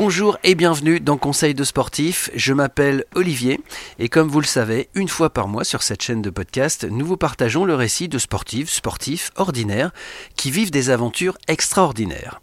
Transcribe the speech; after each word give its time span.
Bonjour 0.00 0.38
et 0.44 0.54
bienvenue 0.54 1.00
dans 1.00 1.16
Conseil 1.16 1.54
de 1.54 1.64
sportif. 1.64 2.30
Je 2.32 2.52
m'appelle 2.52 3.04
Olivier 3.16 3.58
et 3.98 4.08
comme 4.08 4.28
vous 4.28 4.38
le 4.38 4.46
savez, 4.46 4.88
une 4.94 5.08
fois 5.08 5.30
par 5.30 5.48
mois 5.48 5.64
sur 5.64 5.82
cette 5.82 6.02
chaîne 6.02 6.22
de 6.22 6.30
podcast, 6.30 6.86
nous 6.88 7.04
vous 7.04 7.16
partageons 7.16 7.64
le 7.64 7.74
récit 7.74 8.06
de 8.06 8.18
sportifs, 8.18 8.70
sportifs 8.70 9.32
ordinaires 9.34 9.90
qui 10.36 10.52
vivent 10.52 10.70
des 10.70 10.90
aventures 10.90 11.36
extraordinaires. 11.48 12.40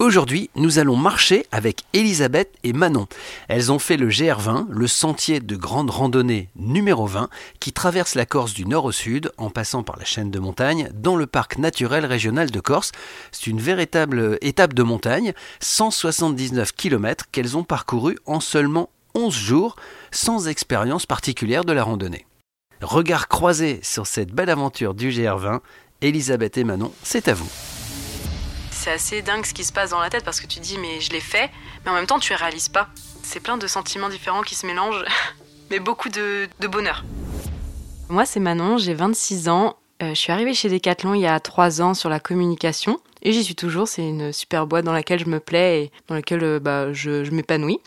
Aujourd'hui, 0.00 0.48
nous 0.54 0.78
allons 0.78 0.94
marcher 0.94 1.44
avec 1.50 1.82
Elisabeth 1.92 2.54
et 2.62 2.72
Manon. 2.72 3.08
Elles 3.48 3.72
ont 3.72 3.80
fait 3.80 3.96
le 3.96 4.08
GR20, 4.08 4.68
le 4.70 4.86
sentier 4.86 5.40
de 5.40 5.56
grande 5.56 5.90
randonnée 5.90 6.50
numéro 6.54 7.04
20, 7.04 7.28
qui 7.58 7.72
traverse 7.72 8.14
la 8.14 8.24
Corse 8.24 8.54
du 8.54 8.64
nord 8.64 8.84
au 8.84 8.92
sud, 8.92 9.32
en 9.38 9.50
passant 9.50 9.82
par 9.82 9.98
la 9.98 10.04
chaîne 10.04 10.30
de 10.30 10.38
montagne, 10.38 10.88
dans 10.94 11.16
le 11.16 11.26
parc 11.26 11.58
naturel 11.58 12.06
régional 12.06 12.52
de 12.52 12.60
Corse. 12.60 12.92
C'est 13.32 13.48
une 13.48 13.60
véritable 13.60 14.38
étape 14.40 14.72
de 14.72 14.84
montagne, 14.84 15.32
179 15.58 16.76
km 16.76 17.24
qu'elles 17.32 17.56
ont 17.56 17.64
parcouru 17.64 18.18
en 18.24 18.38
seulement 18.38 18.90
11 19.16 19.34
jours, 19.34 19.74
sans 20.12 20.46
expérience 20.46 21.06
particulière 21.06 21.64
de 21.64 21.72
la 21.72 21.82
randonnée. 21.82 22.24
Regard 22.82 23.26
croisé 23.26 23.80
sur 23.82 24.06
cette 24.06 24.30
belle 24.30 24.50
aventure 24.50 24.94
du 24.94 25.10
GR20, 25.10 25.58
Elisabeth 26.02 26.56
et 26.56 26.62
Manon, 26.62 26.92
c'est 27.02 27.26
à 27.26 27.34
vous 27.34 27.50
c'est 28.88 28.94
assez 28.94 29.22
dingue 29.22 29.44
ce 29.44 29.52
qui 29.52 29.64
se 29.64 29.72
passe 29.72 29.90
dans 29.90 30.00
la 30.00 30.08
tête 30.08 30.24
parce 30.24 30.40
que 30.40 30.46
tu 30.46 30.60
dis 30.60 30.78
mais 30.78 31.00
je 31.00 31.10
l'ai 31.10 31.20
fait, 31.20 31.50
mais 31.84 31.90
en 31.90 31.94
même 31.94 32.06
temps 32.06 32.18
tu 32.18 32.32
réalises 32.32 32.70
pas. 32.70 32.88
C'est 33.22 33.40
plein 33.40 33.58
de 33.58 33.66
sentiments 33.66 34.08
différents 34.08 34.40
qui 34.40 34.54
se 34.54 34.66
mélangent, 34.66 35.04
mais 35.70 35.78
beaucoup 35.78 36.08
de, 36.08 36.48
bonheur. 36.70 37.04
Moi 38.08 38.24
c'est 38.24 38.40
Manon, 38.40 38.78
j'ai 38.78 38.94
26 38.94 39.50
ans. 39.50 39.76
Euh, 40.02 40.10
je 40.10 40.14
suis 40.14 40.32
arrivée 40.32 40.54
chez 40.54 40.70
Decathlon 40.70 41.12
il 41.12 41.20
y 41.20 41.26
a 41.26 41.38
3 41.38 41.82
ans 41.82 41.92
sur 41.92 42.08
la 42.08 42.18
communication 42.18 42.98
et 43.20 43.32
j'y 43.32 43.44
suis 43.44 43.54
toujours. 43.54 43.88
C'est 43.88 44.08
une 44.08 44.32
super 44.32 44.66
boîte 44.66 44.86
dans 44.86 44.92
laquelle 44.92 45.18
je 45.18 45.28
me 45.28 45.40
plais 45.40 45.82
et 45.82 45.92
dans 46.06 46.14
laquelle 46.14 46.42
euh, 46.42 46.58
bah, 46.58 46.90
je, 46.94 47.24
je 47.24 47.30
m'épanouis. 47.30 47.80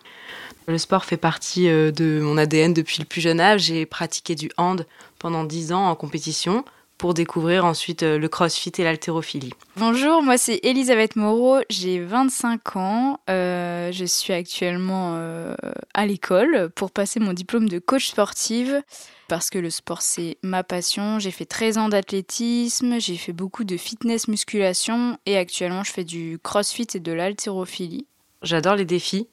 Le 0.67 0.77
sport 0.77 1.05
fait 1.05 1.17
partie 1.17 1.67
euh, 1.67 1.91
de 1.91 2.19
mon 2.21 2.37
ADN 2.37 2.73
depuis 2.73 2.99
le 2.99 3.05
plus 3.05 3.21
jeune 3.21 3.39
âge. 3.39 3.61
J'ai 3.61 3.87
pratiqué 3.87 4.35
du 4.35 4.51
hand 4.57 4.85
pendant 5.17 5.45
10 5.45 5.73
ans 5.73 5.87
en 5.87 5.95
compétition 5.95 6.63
pour 7.01 7.15
découvrir 7.15 7.65
ensuite 7.65 8.03
euh, 8.03 8.19
le 8.19 8.29
crossfit 8.29 8.71
et 8.77 8.83
l'haltérophilie. 8.83 9.53
Bonjour, 9.75 10.21
moi 10.21 10.37
c'est 10.37 10.59
Elisabeth 10.61 11.15
Moreau, 11.15 11.61
j'ai 11.67 11.99
25 11.99 12.75
ans, 12.75 13.19
euh, 13.27 13.91
je 13.91 14.05
suis 14.05 14.33
actuellement 14.33 15.15
euh, 15.15 15.55
à 15.95 16.05
l'école 16.05 16.69
pour 16.75 16.91
passer 16.91 17.19
mon 17.19 17.33
diplôme 17.33 17.67
de 17.67 17.79
coach 17.79 18.09
sportive 18.09 18.83
parce 19.27 19.49
que 19.49 19.57
le 19.57 19.71
sport 19.71 20.03
c'est 20.03 20.37
ma 20.43 20.63
passion. 20.63 21.17
J'ai 21.17 21.31
fait 21.31 21.45
13 21.45 21.79
ans 21.79 21.89
d'athlétisme, 21.89 22.99
j'ai 22.99 23.17
fait 23.17 23.33
beaucoup 23.33 23.63
de 23.63 23.77
fitness 23.77 24.27
musculation 24.27 25.17
et 25.25 25.39
actuellement 25.39 25.83
je 25.83 25.91
fais 25.91 26.03
du 26.03 26.37
crossfit 26.43 26.85
et 26.93 26.99
de 26.99 27.11
l'haltérophilie. 27.11 28.05
J'adore 28.43 28.75
les 28.75 28.85
défis. 28.85 29.27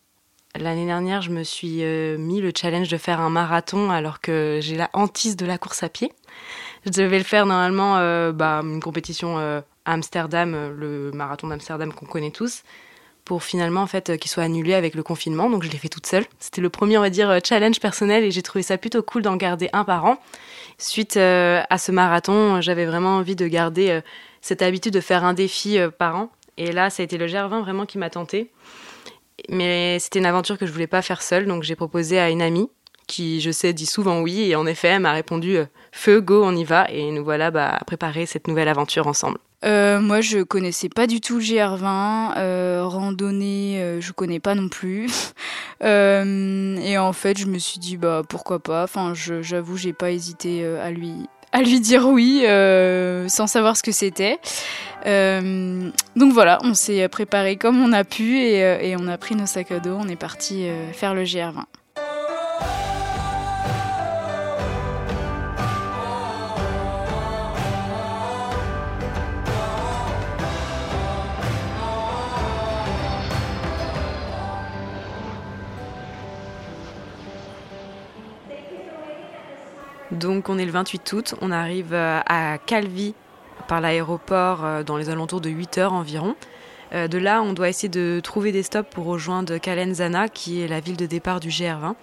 L'année 0.59 0.87
dernière, 0.87 1.21
je 1.21 1.31
me 1.31 1.45
suis 1.45 1.85
mis 2.19 2.41
le 2.41 2.51
challenge 2.57 2.89
de 2.89 2.97
faire 2.97 3.21
un 3.21 3.29
marathon 3.29 3.91
alors 3.91 4.23
que 4.23 4.59
j'ai 4.63 4.77
la 4.77 4.89
hantise 4.95 5.37
de 5.37 5.45
la 5.45 5.59
course 5.59 5.83
à 5.83 5.91
pied. 5.91 6.11
Je 6.89 7.03
devais 7.03 7.19
le 7.19 7.25
faire 7.25 7.45
normalement, 7.45 7.99
euh, 7.99 8.33
bah, 8.33 8.63
une 8.63 8.81
compétition 8.81 9.39
euh, 9.39 9.61
à 9.85 9.93
Amsterdam, 9.93 10.55
euh, 10.55 10.73
le 10.75 11.11
marathon 11.13 11.49
d'Amsterdam 11.49 11.93
qu'on 11.93 12.07
connaît 12.07 12.31
tous, 12.31 12.63
pour 13.27 13.43
finalement 13.43 13.83
en 13.83 13.87
fait 13.87 14.17
qu'il 14.17 14.31
soit 14.31 14.45
annulé 14.45 14.73
avec 14.73 14.95
le 14.95 15.03
confinement. 15.03 15.51
Donc 15.51 15.65
je 15.65 15.71
l'ai 15.71 15.77
fait 15.77 15.91
toute 15.91 16.07
seule. 16.07 16.25
C'était 16.39 16.63
le 16.63 16.71
premier, 16.71 16.97
on 16.97 17.03
va 17.03 17.11
dire, 17.11 17.41
challenge 17.45 17.79
personnel 17.79 18.25
et 18.25 18.31
j'ai 18.31 18.41
trouvé 18.41 18.63
ça 18.63 18.79
plutôt 18.79 19.03
cool 19.03 19.21
d'en 19.21 19.37
garder 19.37 19.69
un 19.75 19.85
par 19.85 20.07
an. 20.07 20.17
Suite 20.79 21.19
à 21.19 21.79
ce 21.79 21.93
marathon, 21.93 22.63
j'avais 22.63 22.87
vraiment 22.87 23.17
envie 23.17 23.37
de 23.37 23.47
garder 23.49 24.01
cette 24.41 24.63
habitude 24.63 24.95
de 24.95 25.01
faire 25.01 25.25
un 25.25 25.35
défi 25.35 25.79
par 25.99 26.17
an. 26.17 26.31
Et 26.57 26.73
là, 26.73 26.89
ça 26.89 27.03
a 27.03 27.05
été 27.05 27.19
le 27.19 27.27
GR20 27.27 27.61
vraiment 27.61 27.85
qui 27.85 27.99
m'a 27.99 28.09
tenté. 28.09 28.51
Mais 29.51 29.99
c'était 29.99 30.21
une 30.21 30.27
aventure 30.27 30.57
que 30.57 30.67
je 30.67 30.73
voulais 30.73 30.87
pas 30.87 31.03
faire 31.03 31.21
seule, 31.21 31.47
donc 31.47 31.65
j'ai 31.65 31.77
proposé 31.77 32.19
à 32.19 32.31
une 32.31 32.41
amie 32.41 32.71
qui, 33.07 33.41
je 33.41 33.51
sais, 33.51 33.73
dit 33.75 33.87
souvent 33.87 34.21
oui. 34.23 34.51
Et 34.51 34.57
en 34.57 34.67
effet, 34.67 34.89
elle 34.89 35.01
m'a 35.01 35.13
répondu 35.13 35.59
feu, 35.99 36.21
go, 36.21 36.43
on 36.45 36.55
y 36.55 36.65
va. 36.65 36.87
Et 36.91 37.11
nous 37.11 37.25
voilà 37.25 37.51
bah, 37.51 37.77
à 37.81 37.85
préparer 37.85 38.27
cette 38.27 38.47
nouvelle 38.47 38.69
aventure 38.69 39.07
ensemble. 39.07 39.39
Euh, 39.65 40.01
moi, 40.01 40.21
je 40.21 40.39
connaissais 40.39 40.89
pas 40.89 41.07
du 41.07 41.21
tout 41.21 41.39
le 41.39 41.43
GR20. 41.43 42.35
Euh, 42.37 42.83
randonnée, 42.85 43.81
euh, 43.81 44.01
je 44.01 44.13
connais 44.13 44.39
pas 44.39 44.55
non 44.55 44.69
plus. 44.69 45.11
et 45.81 46.99
en 46.99 47.13
fait, 47.13 47.39
je 47.39 47.47
me 47.47 47.59
suis 47.59 47.81
dit, 47.81 47.97
bah 47.97 48.23
pourquoi 48.29 48.61
pas. 48.61 48.85
Enfin, 48.85 49.13
j'avoue, 49.15 49.77
j'ai 49.77 49.93
pas 49.93 50.11
hésité 50.11 50.65
à 50.65 50.91
lui 50.91 51.13
à 51.51 51.63
lui 51.63 51.81
dire 51.81 52.07
oui 52.07 52.45
sans 53.29 53.47
savoir 53.47 53.75
ce 53.75 53.83
que 53.83 53.91
c'était. 53.91 54.39
donc 55.05 56.33
voilà, 56.33 56.59
on 56.63 56.75
s'est 56.75 57.09
préparé 57.09 57.57
comme 57.57 57.83
on 57.83 57.93
a 57.95 58.05
pu 58.05 58.37
et, 58.37 58.91
et, 58.91 58.97
on 58.99 59.09
a 59.09 59.17
pris 59.17 59.35
nos 59.35 59.47
sacs 59.47 59.73
à 59.73 59.81
dos. 59.81 59.97
On 59.99 60.09
est 60.09 60.17
parti 60.17 60.69
faire 60.93 61.15
le 61.15 61.25
GR20. 61.25 61.65
Donc 80.19 80.49
on 80.49 80.59
est 80.59 80.65
le 80.65 80.73
28 80.73 81.13
août, 81.13 81.35
on 81.41 81.51
arrive 81.51 81.93
euh, 81.93 82.21
à 82.27 82.59
Calvi 82.59 83.15
par 83.69 83.81
l'aéroport 83.81 84.65
euh, 84.65 84.83
dans 84.83 84.97
les 84.97 85.11
alentours 85.11 85.41
de 85.41 85.49
8 85.49 85.79
heures 85.79 85.93
environ. 85.93 86.35
Euh, 86.93 87.07
de 87.07 87.19
là, 87.19 87.43
on 87.43 87.53
doit 87.53 87.69
essayer 87.69 87.89
de 87.89 88.21
trouver 88.21 88.51
des 88.51 88.63
stops 88.63 88.91
pour 88.91 89.05
rejoindre 89.05 89.59
Calenzana, 89.59 90.29
qui 90.29 90.63
est 90.63 90.69
la 90.69 90.81
ville 90.81 90.97
de 90.97 91.07
départ 91.07 91.41
du 91.41 91.49
GR20. 91.49 91.95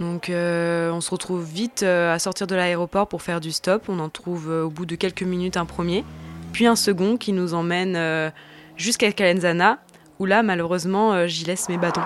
Donc 0.00 0.30
on 0.30 1.00
se 1.00 1.10
retrouve 1.10 1.42
vite 1.42 1.82
à 1.82 2.20
sortir 2.20 2.46
de 2.46 2.54
l'aéroport 2.54 3.08
pour 3.08 3.20
faire 3.20 3.40
du 3.40 3.50
stop. 3.50 3.88
On 3.88 3.98
en 3.98 4.08
trouve 4.08 4.48
au 4.48 4.70
bout 4.70 4.86
de 4.86 4.94
quelques 4.94 5.24
minutes 5.24 5.56
un 5.56 5.64
premier, 5.64 6.04
puis 6.52 6.68
un 6.68 6.76
second 6.76 7.16
qui 7.16 7.32
nous 7.32 7.52
emmène 7.52 8.32
jusqu'à 8.76 9.10
Calenzana, 9.10 9.78
où 10.20 10.26
là 10.26 10.44
malheureusement 10.44 11.26
j'y 11.26 11.46
laisse 11.46 11.68
mes 11.68 11.78
bâtons. 11.78 12.04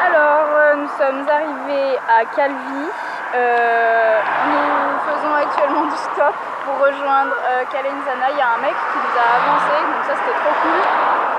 Alors 0.00 0.76
nous 0.76 0.88
sommes 0.96 1.26
arrivés 1.28 1.96
à 2.08 2.24
Calvi, 2.36 2.86
euh, 3.34 4.20
nous 4.46 5.12
faisons 5.12 5.34
actuellement 5.34 5.84
du 5.86 5.96
stop 5.96 6.34
pour 6.64 6.78
rejoindre 6.78 7.32
euh, 7.32 7.64
Kalenzana. 7.72 8.30
Il 8.30 8.38
y 8.38 8.40
a 8.40 8.54
un 8.54 8.60
mec 8.62 8.74
qui 8.92 8.98
nous 8.98 9.16
a 9.18 9.26
avancé, 9.36 9.74
donc 9.82 10.02
ça 10.06 10.14
c'était 10.14 10.38
trop 10.38 10.54
cool, 10.62 10.80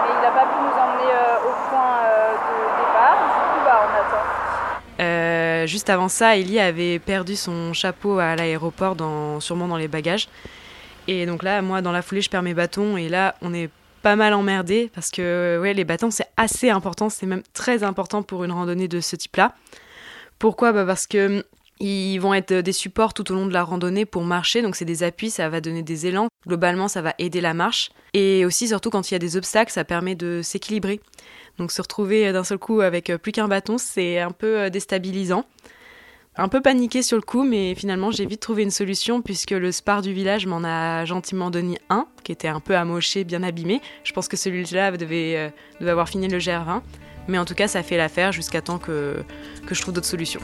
mais 0.04 0.14
il 0.16 0.22
n'a 0.22 0.32
pas 0.32 0.46
pu 0.46 0.58
nous 0.60 0.76
emmener 0.76 1.12
euh, 1.12 1.48
au 1.48 1.70
point 1.70 2.02
de 2.34 2.66
départ. 2.82 3.18
Du 3.18 3.40
coup, 3.48 3.60
bah, 3.66 3.88
on 3.88 5.00
attend. 5.00 5.68
juste 5.68 5.90
avant 5.90 6.10
ça, 6.10 6.36
Ellie 6.36 6.60
avait 6.60 7.00
perdu 7.00 7.36
son 7.36 7.74
chapeau 7.74 8.20
à 8.20 8.36
l'aéroport, 8.36 8.96
sûrement 9.40 9.68
dans 9.68 9.78
les 9.78 9.88
bagages. 9.88 10.28
Et 11.08 11.26
donc 11.26 11.42
là, 11.44 11.62
moi, 11.62 11.82
dans 11.82 11.94
la 11.94 12.02
foulée, 12.02 12.22
je 12.22 12.30
perds 12.30 12.44
mes 12.44 12.54
bâtons. 12.54 12.98
Et 12.98 13.08
là, 13.08 13.36
on 13.42 13.54
est 13.54 13.70
pas 14.02 14.16
mal 14.16 14.34
emmerdé 14.34 14.92
parce 14.94 15.10
que 15.10 15.58
ouais, 15.62 15.74
les 15.74 15.86
bâtons, 15.86 16.12
c'est 16.12 16.28
assez 16.36 16.70
important. 16.70 17.10
C'est 17.10 17.26
même 17.26 17.44
très 17.54 17.84
important 17.84 18.24
pour 18.24 18.44
une 18.44 18.52
randonnée 18.52 18.90
de 18.90 19.00
ce 19.00 19.16
type-là. 19.16 19.54
Pourquoi? 20.40 20.72
Bah 20.72 20.86
Parce 20.86 21.08
que 21.08 21.44
ils 21.80 22.18
vont 22.18 22.34
être 22.34 22.54
des 22.54 22.72
supports 22.72 23.14
tout 23.14 23.32
au 23.32 23.36
long 23.36 23.46
de 23.46 23.54
la 23.54 23.64
randonnée 23.64 24.06
pour 24.06 24.24
marcher, 24.24 24.62
donc 24.62 24.76
c'est 24.76 24.86
des 24.86 25.04
appuis, 25.04 25.30
ça 25.30 25.50
va 25.50 25.62
donner 25.62 25.84
des 25.84 26.08
élans. 26.08 26.28
Globalement, 26.48 26.88
ça 26.88 27.02
va 27.02 27.14
aider 27.20 27.42
la 27.42 27.54
marche. 27.54 27.92
Et 28.14 28.46
aussi, 28.46 28.68
surtout 28.68 28.90
quand 28.90 29.12
il 29.12 29.14
y 29.14 29.16
a 29.16 29.20
des 29.20 29.38
obstacles, 29.38 29.72
ça 29.72 29.84
permet 29.84 30.16
de 30.16 30.42
s'équilibrer. 30.44 31.00
Donc 31.58 31.72
se 31.72 31.82
retrouver 31.82 32.32
d'un 32.32 32.44
seul 32.44 32.58
coup 32.58 32.82
avec 32.82 33.12
plus 33.18 33.32
qu'un 33.32 33.48
bâton, 33.48 33.78
c'est 33.78 34.20
un 34.20 34.32
peu 34.32 34.60
euh, 34.60 34.70
déstabilisant. 34.70 35.46
Un 36.40 36.50
peu 36.50 36.62
paniqué 36.62 37.02
sur 37.02 37.18
le 37.18 37.24
coup, 37.24 37.44
mais 37.44 37.74
finalement 37.74 38.12
j'ai 38.12 38.28
vite 38.28 38.42
trouvé 38.42 38.62
une 38.62 38.70
solution 38.70 39.24
puisque 39.24 39.52
le 39.52 39.72
spar 39.72 40.04
du 40.04 40.14
village 40.14 40.46
m'en 40.46 40.64
a 40.64 41.04
gentiment 41.04 41.50
donné 41.50 41.80
un, 41.90 42.06
qui 42.24 42.32
était 42.32 42.48
un 42.48 42.60
peu 42.60 42.76
amoché, 42.76 43.24
bien 43.24 43.42
abîmé. 43.42 43.82
Je 44.04 44.14
pense 44.14 44.28
que 44.28 44.38
celui-là 44.38 44.92
devait, 44.92 45.52
euh, 45.82 45.90
avoir 45.90 46.08
fini 46.08 46.28
le 46.28 46.38
GR20. 46.38 46.82
Mais 47.28 47.40
en 47.40 47.46
tout 47.46 47.56
cas, 47.56 47.68
ça 47.68 47.84
fait 47.84 47.98
l'affaire 47.98 48.32
jusqu'à 48.32 48.62
temps 48.62 48.78
que 48.78 49.18
je 49.70 49.82
trouve 49.82 49.94
d'autres 49.94 50.08
solutions. 50.08 50.40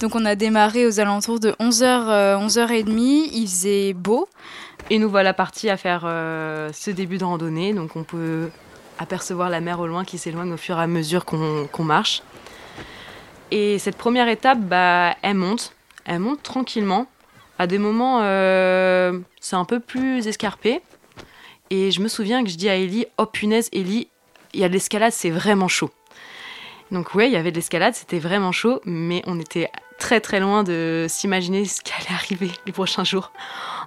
Donc 0.00 0.14
on 0.14 0.24
a 0.24 0.36
démarré 0.36 0.86
aux 0.86 1.00
alentours 1.00 1.40
de 1.40 1.50
11h, 1.58 2.46
11h30, 2.46 3.30
il 3.32 3.48
faisait 3.48 3.92
beau. 3.94 4.28
Et 4.90 4.98
nous 4.98 5.10
voilà 5.10 5.34
partis 5.34 5.68
à 5.68 5.76
faire 5.76 6.02
euh, 6.04 6.70
ce 6.72 6.90
début 6.90 7.18
de 7.18 7.24
randonnée. 7.24 7.72
Donc 7.72 7.96
on 7.96 8.04
peut 8.04 8.48
apercevoir 8.98 9.50
la 9.50 9.60
mer 9.60 9.80
au 9.80 9.86
loin 9.86 10.04
qui 10.04 10.16
s'éloigne 10.16 10.52
au 10.52 10.56
fur 10.56 10.78
et 10.78 10.82
à 10.82 10.86
mesure 10.86 11.24
qu'on 11.24 11.84
marche. 11.84 12.22
Et 13.50 13.78
cette 13.78 13.96
première 13.96 14.28
étape, 14.28 14.60
bah, 14.60 15.16
elle 15.22 15.34
monte. 15.34 15.72
Elle 16.04 16.20
monte 16.20 16.42
tranquillement. 16.42 17.06
À 17.58 17.66
des 17.66 17.78
moments, 17.78 18.20
euh, 18.22 19.18
c'est 19.40 19.56
un 19.56 19.64
peu 19.64 19.80
plus 19.80 20.26
escarpé. 20.28 20.80
Et 21.70 21.90
je 21.90 22.00
me 22.00 22.08
souviens 22.08 22.44
que 22.44 22.50
je 22.50 22.56
dis 22.56 22.68
à 22.68 22.76
Ellie, 22.76 23.06
oh 23.18 23.26
punaise, 23.26 23.68
Ellie, 23.72 24.08
il 24.54 24.60
y 24.60 24.64
a 24.64 24.68
de 24.68 24.74
l'escalade, 24.74 25.12
c'est 25.12 25.30
vraiment 25.30 25.68
chaud. 25.68 25.90
Donc 26.90 27.14
ouais, 27.14 27.28
il 27.28 27.32
y 27.32 27.36
avait 27.36 27.50
de 27.50 27.56
l'escalade, 27.56 27.94
c'était 27.94 28.18
vraiment 28.18 28.52
chaud, 28.52 28.80
mais 28.86 29.22
on 29.26 29.38
était 29.38 29.70
très 29.98 30.20
très 30.20 30.40
loin 30.40 30.62
de 30.62 31.06
s'imaginer 31.08 31.64
ce 31.64 31.82
qui 31.82 31.92
allait 31.92 32.14
arriver 32.14 32.50
les 32.66 32.72
prochains 32.72 33.04
jours. 33.04 33.32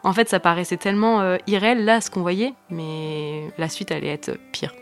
En 0.04 0.14
fait, 0.14 0.30
ça 0.30 0.40
paraissait 0.40 0.78
tellement 0.78 1.22
euh, 1.22 1.38
irréel 1.48 1.86
là 1.86 2.02
ce 2.02 2.10
qu'on 2.10 2.22
voyait, 2.22 2.54
mais 2.70 3.52
la 3.58 3.70
suite 3.70 3.92
allait 3.92 4.08
être 4.08 4.32
pire. 4.52 4.74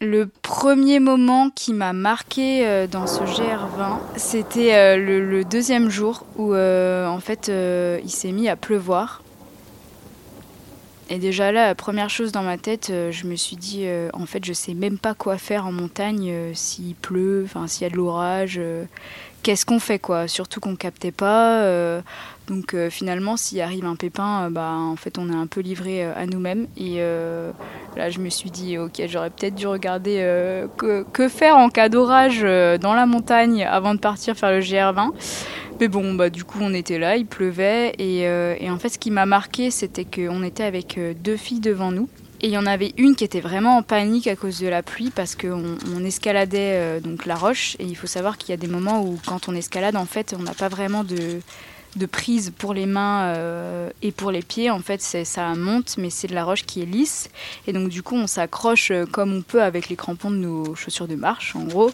Le 0.00 0.26
premier 0.26 0.98
moment 0.98 1.50
qui 1.50 1.72
m'a 1.72 1.92
marqué 1.92 2.66
euh, 2.66 2.86
dans 2.88 3.06
ce 3.06 3.22
GR20, 3.22 3.98
c'était 4.16 4.74
euh, 4.74 4.96
le, 4.96 5.44
deuxième 5.44 5.90
jour 5.90 6.24
où 6.36 6.54
en 6.54 7.20
fait 7.20 7.48
il 7.48 8.10
s'est 8.10 8.32
mis 8.32 8.48
à 8.48 8.56
pleuvoir. 8.56 9.22
Et 11.14 11.18
déjà 11.18 11.52
là, 11.52 11.74
première 11.74 12.08
chose 12.08 12.32
dans 12.32 12.42
ma 12.42 12.56
tête, 12.56 12.90
je 13.10 13.26
me 13.26 13.36
suis 13.36 13.56
dit, 13.56 13.84
en 14.14 14.24
fait, 14.24 14.42
je 14.46 14.54
sais 14.54 14.72
même 14.72 14.96
pas 14.96 15.12
quoi 15.12 15.36
faire 15.36 15.66
en 15.66 15.72
montagne 15.72 16.32
s'il 16.54 16.94
pleut, 16.94 17.42
enfin 17.44 17.66
s'il 17.66 17.82
y 17.82 17.86
a 17.86 17.90
de 17.90 17.96
l'orage, 17.96 18.58
qu'est-ce 19.42 19.66
qu'on 19.66 19.78
fait 19.78 19.98
quoi? 19.98 20.28
Surtout 20.28 20.60
qu'on 20.60 20.76
captait 20.76 21.12
pas. 21.12 21.62
Euh, 21.62 22.00
donc 22.48 22.74
euh, 22.74 22.90
finalement, 22.90 23.36
s'il 23.36 23.60
arrive 23.60 23.84
un 23.84 23.96
pépin, 23.96 24.44
euh, 24.44 24.50
bah, 24.50 24.72
en 24.72 24.96
fait, 24.96 25.18
on 25.18 25.30
est 25.30 25.34
un 25.34 25.46
peu 25.46 25.60
livré 25.60 26.04
à 26.04 26.26
nous-mêmes. 26.26 26.66
Et 26.76 26.98
là, 27.96 28.10
je 28.10 28.18
me 28.20 28.30
suis 28.30 28.50
dit, 28.50 28.78
ok, 28.78 29.02
j'aurais 29.06 29.30
peut-être 29.30 29.54
dû 29.54 29.66
regarder 29.66 30.66
que, 30.76 31.28
faire 31.28 31.56
en 31.56 31.68
cas 31.68 31.88
d'orage 31.88 32.42
dans 32.42 32.94
la 32.94 33.06
montagne 33.06 33.64
avant 33.64 33.94
de 33.94 34.00
partir 34.00 34.36
faire 34.36 34.50
le 34.50 34.60
GR20. 34.60 35.10
Mais 35.82 35.88
bon, 35.88 36.14
bah, 36.14 36.30
du 36.30 36.44
coup, 36.44 36.58
on 36.60 36.72
était 36.74 37.00
là, 37.00 37.16
il 37.16 37.26
pleuvait. 37.26 37.92
Et, 37.98 38.20
et 38.20 38.70
en 38.70 38.78
fait, 38.78 38.88
ce 38.88 38.98
qui 39.00 39.10
m'a 39.10 39.26
marqué, 39.26 39.72
c'était 39.72 40.04
qu'on 40.04 40.44
était 40.44 40.62
avec 40.62 40.96
deux 41.20 41.36
filles 41.36 41.58
devant 41.58 41.90
nous. 41.90 42.08
Et 42.42 42.48
il 42.48 42.52
y 42.52 42.58
en 42.58 42.66
avait 42.66 42.92
une 42.98 43.14
qui 43.14 43.22
était 43.22 43.40
vraiment 43.40 43.78
en 43.78 43.82
panique 43.82 44.26
à 44.26 44.34
cause 44.34 44.58
de 44.58 44.66
la 44.66 44.82
pluie 44.82 45.10
parce 45.14 45.36
qu'on 45.36 45.76
on 45.94 46.04
escaladait 46.04 46.72
euh, 46.74 47.00
donc 47.00 47.24
la 47.24 47.36
roche. 47.36 47.76
Et 47.78 47.84
il 47.84 47.96
faut 47.96 48.08
savoir 48.08 48.36
qu'il 48.36 48.50
y 48.50 48.52
a 48.52 48.56
des 48.56 48.66
moments 48.66 49.00
où 49.00 49.16
quand 49.24 49.48
on 49.48 49.54
escalade, 49.54 49.94
en 49.94 50.06
fait, 50.06 50.34
on 50.36 50.42
n'a 50.42 50.52
pas 50.52 50.68
vraiment 50.68 51.04
de, 51.04 51.40
de 51.94 52.06
prise 52.06 52.52
pour 52.58 52.74
les 52.74 52.86
mains 52.86 53.26
euh, 53.26 53.90
et 54.02 54.10
pour 54.10 54.32
les 54.32 54.42
pieds. 54.42 54.70
En 54.70 54.80
fait, 54.80 55.00
ça 55.00 55.54
monte, 55.54 55.96
mais 55.98 56.10
c'est 56.10 56.26
de 56.26 56.34
la 56.34 56.42
roche 56.42 56.64
qui 56.64 56.82
est 56.82 56.86
lisse. 56.86 57.30
Et 57.68 57.72
donc, 57.72 57.90
du 57.90 58.02
coup, 58.02 58.16
on 58.16 58.26
s'accroche 58.26 58.90
euh, 58.90 59.06
comme 59.06 59.32
on 59.32 59.42
peut 59.42 59.62
avec 59.62 59.88
les 59.88 59.94
crampons 59.94 60.32
de 60.32 60.36
nos 60.36 60.74
chaussures 60.74 61.06
de 61.06 61.14
marche, 61.14 61.54
en 61.54 61.62
gros, 61.62 61.92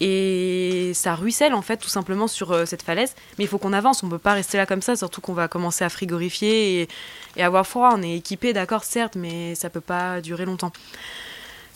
et 0.00 0.92
ça 0.94 1.14
ruisselle 1.14 1.54
en 1.54 1.62
fait 1.62 1.76
tout 1.76 1.88
simplement 1.88 2.28
sur 2.28 2.52
euh, 2.52 2.64
cette 2.66 2.82
falaise. 2.82 3.14
Mais 3.36 3.44
il 3.44 3.48
faut 3.48 3.58
qu'on 3.58 3.72
avance, 3.72 4.02
on 4.02 4.08
peut 4.08 4.18
pas 4.18 4.34
rester 4.34 4.56
là 4.56 4.66
comme 4.66 4.82
ça, 4.82 4.96
surtout 4.96 5.20
qu'on 5.20 5.32
va 5.32 5.48
commencer 5.48 5.84
à 5.84 5.88
frigorifier 5.88 6.88
et, 7.36 7.42
avoir 7.42 7.66
froid. 7.66 7.92
On 7.94 8.02
est 8.02 8.16
équipé, 8.16 8.52
d'accord, 8.52 8.84
certes, 8.84 9.16
mais 9.16 9.54
ça 9.54 9.70
peut 9.70 9.80
pas 9.80 10.20
durer 10.20 10.44
longtemps. 10.44 10.72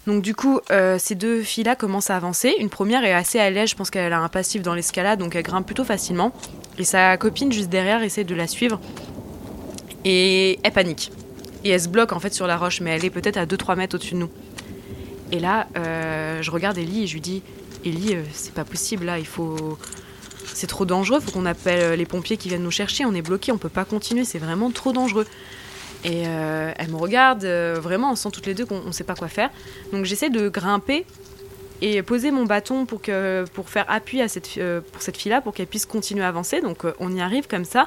Donc 0.06 0.22
du 0.22 0.34
coup, 0.34 0.60
euh, 0.70 0.98
ces 0.98 1.14
deux 1.14 1.42
filles-là 1.42 1.76
commencent 1.76 2.10
à 2.10 2.16
avancer. 2.16 2.54
Une 2.58 2.70
première 2.70 3.04
est 3.04 3.12
assez 3.12 3.38
à 3.38 3.50
l'aise, 3.50 3.70
je 3.70 3.76
pense 3.76 3.90
qu'elle 3.90 4.12
a 4.12 4.19
un 4.19 4.28
passif 4.28 4.62
dans 4.62 4.74
l'escalade, 4.74 5.20
donc 5.20 5.36
elle 5.36 5.44
grimpe 5.44 5.66
plutôt 5.66 5.84
facilement. 5.84 6.32
Et 6.78 6.84
sa 6.84 7.16
copine 7.16 7.52
juste 7.52 7.69
derrière 7.69 8.02
essaie 8.02 8.24
de 8.24 8.34
la 8.34 8.46
suivre. 8.46 8.80
Et 10.04 10.58
elle 10.64 10.72
panique. 10.72 11.12
Et 11.64 11.70
elle 11.70 11.80
se 11.80 11.88
bloque 11.88 12.12
en 12.12 12.19
fait 12.19 12.34
sur 12.34 12.48
la 12.48 12.56
roche, 12.56 12.80
mais 12.80 12.90
elle 12.90 13.04
est 13.04 13.10
peut-être 13.10 13.36
à 13.36 13.46
2-3 13.46 13.76
mètres 13.76 13.94
au-dessus 13.94 14.14
de 14.14 14.19
nous. 14.19 14.30
Et 15.30 15.38
là, 15.38 15.69
euh, 15.76 16.42
je 16.42 16.50
regarde 16.50 16.76
Ellie 16.76 17.04
et 17.04 17.06
je 17.06 17.14
lui 17.14 17.20
dis 17.20 17.42
Ellie, 17.84 18.14
euh, 18.14 18.23
c'est 18.32 18.55
pas 18.55 18.64
possible 18.64 19.06
là, 19.06 19.19
il 19.19 19.26
faut. 19.26 19.79
C'est 20.55 20.67
trop 20.67 20.84
dangereux, 20.84 21.20
faut 21.20 21.31
qu'on 21.31 21.46
appelle 21.46 21.81
euh, 21.81 21.96
les 21.96 22.05
pompiers 22.05 22.37
qui 22.37 22.49
viennent 22.49 22.62
nous 22.62 22.70
chercher, 22.70 23.05
on 23.05 23.14
est 23.14 23.23
bloqué, 23.23 23.52
on 23.52 23.58
peut 23.58 23.69
pas 23.69 23.84
continuer, 23.84 24.25
c'est 24.25 24.38
vraiment 24.38 24.70
trop 24.70 24.93
dangereux. 24.93 25.26
Et 26.05 26.25
euh, 26.26 26.73
elle 26.76 26.90
me 26.90 26.96
regarde, 26.96 27.44
vraiment, 27.44 28.11
on 28.11 28.17
sent 28.17 28.31
toutes 28.32 28.46
les 28.46 28.55
deux 28.55 28.67
qu'on 28.67 28.90
sait 28.90 29.05
pas 29.05 29.14
quoi 29.14 29.29
faire. 29.29 29.50
Donc 29.93 30.05
j'essaie 30.05 30.31
de 30.31 30.49
grimper 30.49 31.06
et 31.81 32.02
poser 32.02 32.32
mon 32.32 32.44
bâton 32.44 32.87
pour, 32.87 33.00
que, 33.00 33.44
pour 33.55 33.69
faire 33.69 33.84
appui 33.88 34.20
à 34.20 34.26
cette, 34.26 34.58
pour 34.93 35.00
cette 35.00 35.17
fille-là, 35.17 35.40
pour 35.40 35.55
qu'elle 35.55 35.69
puisse 35.69 35.87
continuer 35.87 36.25
à 36.25 36.29
avancer. 36.29 36.61
Donc 36.61 36.84
on 36.99 37.14
y 37.14 37.20
arrive 37.20 37.46
comme 37.46 37.64
ça, 37.64 37.87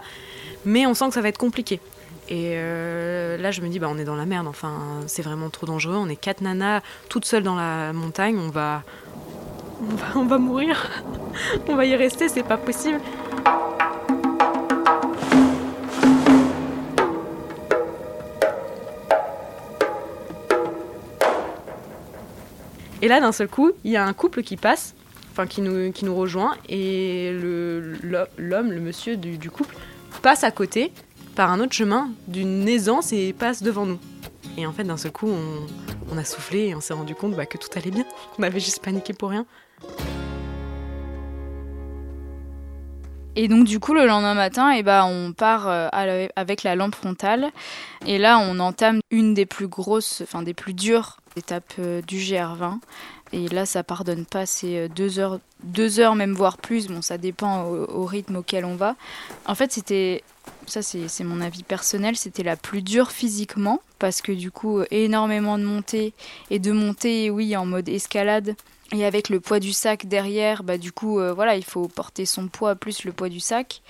mais 0.64 0.86
on 0.86 0.94
sent 0.94 1.10
que 1.10 1.14
ça 1.14 1.22
va 1.22 1.28
être 1.28 1.38
compliqué. 1.38 1.82
Et 2.30 2.56
là, 2.56 3.52
je 3.52 3.60
me 3.60 3.68
dis, 3.68 3.80
bah, 3.80 3.88
on 3.92 3.98
est 3.98 4.06
dans 4.06 4.16
la 4.16 4.26
merde, 4.26 4.48
enfin, 4.48 5.02
c'est 5.08 5.22
vraiment 5.22 5.50
trop 5.50 5.66
dangereux. 5.66 5.98
On 5.98 6.08
est 6.08 6.16
quatre 6.16 6.40
nanas 6.40 6.84
toutes 7.10 7.26
seules 7.26 7.44
dans 7.44 7.56
la 7.56 7.92
montagne, 7.92 8.38
on 8.38 8.50
va, 8.50 8.84
on 10.16 10.24
va, 10.24 10.38
mourir. 10.38 10.89
on 11.68 11.75
va 11.75 11.86
y 11.86 11.95
rester, 11.95 12.30
c'est 12.30 12.44
pas 12.44 12.57
possible. 12.57 13.00
Et 23.01 23.07
là, 23.07 23.19
d'un 23.19 23.31
seul 23.31 23.48
coup, 23.48 23.72
il 23.83 23.92
y 23.92 23.98
a 23.98 24.06
un 24.06 24.13
couple 24.13 24.42
qui 24.42 24.57
passe, 24.57 24.95
enfin 25.31 25.45
qui 25.45 25.62
nous, 25.62 25.92
qui 25.92 26.06
nous 26.06 26.16
rejoint, 26.16 26.56
et 26.68 27.31
l'homme, 27.33 28.72
le, 28.72 28.80
monsieur 28.80 29.16
du, 29.16 29.51
couple, 29.51 29.75
passe 30.24 30.44
à 30.44 30.50
côté 30.50 30.92
par 31.36 31.51
un 31.51 31.60
autre 31.60 31.74
chemin 31.74 32.10
d'une 32.27 32.68
aisance 32.68 33.13
et 33.13 33.33
passe 33.33 33.62
devant 33.62 33.86
nous. 33.86 34.00
Et 34.57 34.66
en 34.66 34.72
fait, 34.72 34.86
d'un 34.86 34.98
seul 34.98 35.12
coup, 35.12 35.30
on, 36.12 36.18
a 36.18 36.24
soufflé 36.24 36.68
et 36.68 36.75
on 36.75 36.81
s'est 36.81 36.94
rendu 36.94 37.13
compte 37.13 37.36
bah, 37.36 37.45
que 37.45 37.57
tout 37.57 37.68
allait 37.75 37.92
bien. 37.92 38.06
On 38.39 38.44
avait 38.44 38.60
juste 38.60 38.81
paniqué 38.81 39.13
pour 39.13 39.30
rien. 39.30 39.45
Et 43.38 43.48
donc 43.50 43.66
du 43.66 43.80
coup 43.80 43.94
le 43.94 44.06
lendemain 44.06 44.33
matin, 44.33 44.72
eh 44.72 44.81
ben, 44.81 45.04
on 45.06 45.33
part 45.33 45.68
euh, 45.68 45.89
avec 46.36 46.63
la 46.63 46.75
lampe 46.75 46.95
frontale 46.95 47.51
et 48.06 48.18
là 48.18 48.39
on 48.39 48.60
entame 48.60 49.01
une 49.12 49.33
des 49.33 49.45
plus 49.45 49.68
grosses, 49.68 50.22
enfin 50.22 50.42
des 50.42 50.54
plus 50.54 50.74
dures 50.74 51.18
étapes 51.36 51.74
euh, 51.80 52.01
du 52.01 52.18
GR20. 52.18 52.80
Et 53.33 53.50
là 53.50 53.66
ça 53.66 53.83
pardonne 53.83 54.25
pas, 54.25 54.45
c'est 54.45 54.77
euh, 54.77 54.88
deux 54.88 55.19
heures, 55.19 55.39
deux 55.63 56.00
heures 56.00 56.16
même 56.16 56.33
voire 56.33 56.57
plus. 56.57 56.88
Bon 56.88 57.01
ça 57.01 57.18
dépend 57.18 57.63
au, 57.66 58.06
rythme 58.06 58.38
auquel 58.38 58.63
on 58.63 58.75
va. 58.75 58.95
En 59.45 59.56
fait 59.56 59.74
c'était, 59.74 60.24
ça 60.68 60.82
c'est 60.82 61.24
mon 61.24 61.42
avis 61.42 61.64
personnel, 61.64 62.16
c'était 62.16 62.44
la 62.44 62.56
plus 62.56 62.82
dure 62.82 63.12
physiquement 63.12 63.82
parce 64.00 64.22
que 64.22 64.32
du 64.32 64.52
coup 64.52 64.82
énormément 64.92 65.58
de 65.58 65.64
montées 65.64 66.14
et 66.50 66.60
de 66.60 66.72
montées 66.72 67.30
oui 67.30 67.56
en 67.56 67.66
mode 67.66 67.88
escalade 67.88 68.56
et 68.92 69.06
avec 69.06 69.30
le 69.30 69.40
poids 69.40 69.60
du 69.60 69.74
sac 69.74 70.06
derrière, 70.06 70.64
bah 70.64 70.78
du 70.78 70.92
coup, 70.92 71.20
euh, 71.20 71.34
voilà, 71.34 71.56
il 71.56 71.66
faut 71.66 71.88
porter 71.88 72.26
son 72.26 72.48
poids 72.48 72.76
plus 72.76 73.04
le 73.04 73.12
poids 73.12 73.30
du 73.30 73.40
sac. 73.40 73.82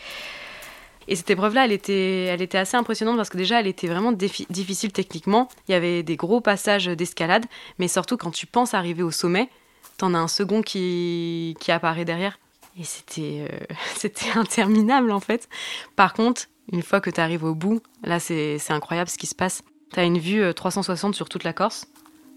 Et 1.07 1.15
cette 1.15 1.29
épreuve-là, 1.29 1.65
elle 1.65 1.71
était, 1.71 2.25
elle 2.25 2.41
était 2.41 2.57
assez 2.57 2.77
impressionnante 2.77 3.17
parce 3.17 3.29
que 3.29 3.37
déjà, 3.37 3.59
elle 3.59 3.67
était 3.67 3.87
vraiment 3.87 4.11
difficile 4.11 4.91
techniquement. 4.91 5.49
Il 5.67 5.73
y 5.73 5.75
avait 5.75 6.01
des 6.01 6.15
gros 6.15 6.41
passages 6.41 6.87
d'escalade, 6.87 7.45
mais 7.77 7.87
surtout 7.87 8.17
quand 8.17 8.31
tu 8.31 8.47
penses 8.47 8.73
arriver 8.73 9.03
au 9.03 9.11
sommet, 9.11 9.49
t'en 9.97 10.13
as 10.13 10.17
un 10.17 10.27
second 10.27 10.61
qui, 10.61 11.55
qui 11.59 11.71
apparaît 11.71 12.05
derrière. 12.05 12.39
Et 12.77 12.83
c'était, 12.83 13.47
euh, 13.49 13.75
c'était 13.95 14.31
interminable 14.35 15.11
en 15.11 15.19
fait. 15.19 15.47
Par 15.95 16.13
contre, 16.13 16.43
une 16.71 16.81
fois 16.81 16.99
que 16.99 17.09
tu 17.09 17.21
arrives 17.21 17.43
au 17.43 17.55
bout, 17.55 17.81
là, 18.03 18.19
c'est 18.19 18.59
incroyable 18.69 19.09
ce 19.09 19.17
qui 19.17 19.27
se 19.27 19.35
passe. 19.35 19.63
Tu 19.93 19.99
as 19.99 20.03
une 20.03 20.17
vue 20.17 20.53
360 20.53 21.13
euh, 21.13 21.15
sur 21.15 21.29
toute 21.29 21.43
la 21.43 21.53
Corse. 21.53 21.87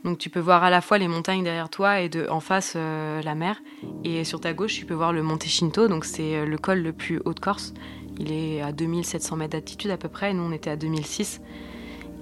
Donc 0.04 0.18
tu 0.18 0.30
peux 0.30 0.38
voir 0.38 0.62
à 0.62 0.70
la 0.70 0.80
fois 0.80 0.98
les 0.98 1.08
montagnes 1.08 1.42
derrière 1.42 1.70
toi 1.70 2.00
et 2.00 2.08
de, 2.08 2.28
en 2.28 2.38
face 2.38 2.74
euh, 2.76 3.20
la 3.22 3.34
mer. 3.34 3.60
Et 4.04 4.22
sur 4.24 4.40
ta 4.40 4.52
gauche, 4.52 4.74
tu 4.74 4.86
peux 4.86 4.94
voir 4.94 5.12
le 5.12 5.22
Monte 5.22 5.46
Shinto, 5.46 5.88
donc 5.88 6.04
c'est 6.04 6.46
le 6.46 6.58
col 6.58 6.80
le 6.82 6.92
plus 6.92 7.20
haut 7.24 7.34
de 7.34 7.40
Corse. 7.40 7.74
Il 8.16 8.32
est 8.32 8.60
à 8.60 8.70
2700 8.70 9.36
mètres 9.36 9.52
d'altitude 9.52 9.90
à 9.90 9.96
peu 9.96 10.08
près, 10.08 10.32
nous 10.34 10.42
on 10.42 10.52
était 10.52 10.70
à 10.70 10.76
2006. 10.76 11.40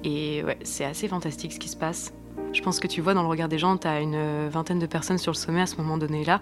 Et 0.05 0.43
ouais, 0.45 0.59
c'est 0.63 0.85
assez 0.85 1.09
fantastique 1.09 1.53
ce 1.53 1.59
qui 1.59 1.69
se 1.69 1.77
passe. 1.77 2.15
Je 2.53 2.63
pense 2.63 2.81
que 2.81 2.87
tu 2.87 3.03
vois 3.03 3.13
dans 3.13 3.23
le 3.23 3.29
regard 3.29 3.49
des 3.49 3.59
gens, 3.59 3.77
tu 3.77 3.87
as 3.87 4.01
une 4.01 4.49
vingtaine 4.49 4.79
de 4.79 4.87
personnes 4.87 5.19
sur 5.19 5.33
le 5.33 5.37
sommet 5.37 5.61
à 5.61 5.67
ce 5.67 5.77
moment 5.77 5.99
donné-là. 5.99 6.41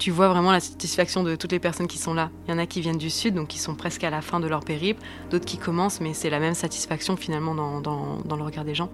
Tu 0.00 0.10
vois 0.10 0.28
vraiment 0.28 0.50
la 0.50 0.60
satisfaction 0.60 1.22
de 1.22 1.36
toutes 1.36 1.52
les 1.52 1.58
personnes 1.58 1.86
qui 1.86 1.98
sont 1.98 2.14
là. 2.14 2.30
Il 2.48 2.50
y 2.50 2.54
en 2.54 2.58
a 2.58 2.64
qui 2.64 2.80
viennent 2.80 2.96
du 2.96 3.10
sud, 3.10 3.34
donc 3.34 3.48
qui 3.48 3.58
sont 3.58 3.74
presque 3.74 4.02
à 4.02 4.08
la 4.08 4.22
fin 4.22 4.40
de 4.40 4.48
leur 4.48 4.64
périple, 4.64 5.02
d'autres 5.30 5.44
qui 5.44 5.58
commencent, 5.58 6.00
mais 6.00 6.14
c'est 6.14 6.30
la 6.30 6.40
même 6.40 6.54
satisfaction 6.54 7.18
finalement 7.18 7.54
dans, 7.54 8.36
le 8.36 8.42
regard 8.42 8.64
des 8.64 8.74
gens 8.74 8.90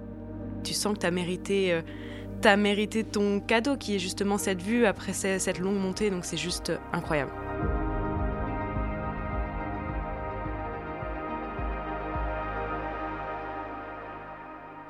tu 0.64 0.74
sens 0.74 0.94
que 0.94 0.98
tu 0.98 1.06
as 1.06 1.12
mérité, 1.12 1.72
euh, 1.72 1.82
as 2.42 2.56
mérité 2.56 3.04
ton 3.04 3.38
cadeau 3.38 3.76
qui 3.76 3.94
est 3.94 3.98
justement 4.00 4.36
cette 4.36 4.60
vue 4.60 4.84
après 4.84 5.12
cette 5.12 5.60
longue 5.60 5.78
montée, 5.78 6.10
donc 6.10 6.24
c'est 6.24 6.36
juste 6.36 6.72
incroyable. 6.92 7.30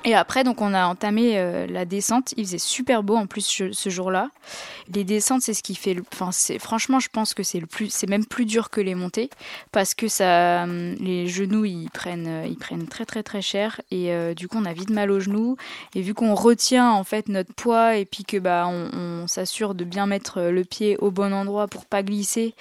Et 0.07 0.15
après, 0.15 0.45
donc, 0.45 0.61
on 0.61 0.73
a 0.73 0.85
entamé 0.85 1.37
euh, 1.37 1.67
la 1.67 1.83
descente. 1.83 2.33
Il 2.37 2.45
faisait 2.45 2.59
super 2.59 3.03
beau 3.03 3.17
en 3.17 3.27
plus 3.27 3.63
ce 3.73 3.89
jour-là. 3.89 4.29
Les 4.93 5.03
descentes, 5.03 5.41
c'est 5.41 5.53
ce 5.53 5.61
qui 5.61 5.75
fait. 5.75 5.97
Enfin, 6.13 6.29
franchement, 6.59 7.01
je 7.01 7.09
pense 7.09 7.33
que 7.33 7.43
c'est 7.43 7.59
le 7.59 7.65
plus, 7.65 7.89
c'est 7.89 8.07
même 8.07 8.25
plus 8.25 8.45
dur 8.45 8.69
que 8.69 8.79
les 8.79 8.95
montées 8.95 9.29
parce 9.73 9.93
que 9.93 10.07
ça, 10.07 10.63
hum, 10.63 10.95
les 11.01 11.27
genoux, 11.27 11.65
ils 11.65 11.89
prennent, 11.89 12.27
euh, 12.27 12.47
ils 12.47 12.55
prennent 12.55 12.87
très 12.87 13.03
très 13.03 13.21
très 13.21 13.41
cher 13.41 13.81
et 13.91 14.13
euh, 14.13 14.33
du 14.33 14.47
coup, 14.47 14.57
on 14.57 14.63
a 14.63 14.71
vite 14.71 14.91
mal 14.91 15.11
aux 15.11 15.19
genoux. 15.19 15.57
Et 15.93 16.01
vu 16.01 16.13
qu'on 16.13 16.35
retient 16.35 16.89
en 16.89 17.03
fait 17.03 17.27
notre 17.27 17.53
poids 17.53 17.97
et 17.97 18.05
puis 18.05 18.23
que 18.23 18.37
bah, 18.37 18.65
on, 18.65 19.27
s'assure 19.27 19.75
de 19.75 19.83
bien 19.83 20.05
mettre 20.05 20.39
le 20.39 20.63
pied 20.63 20.95
au 20.99 21.11
bon 21.11 21.33
endroit 21.33 21.67
pour 21.67 21.85
pas 21.85 22.01
glisser. 22.01 22.55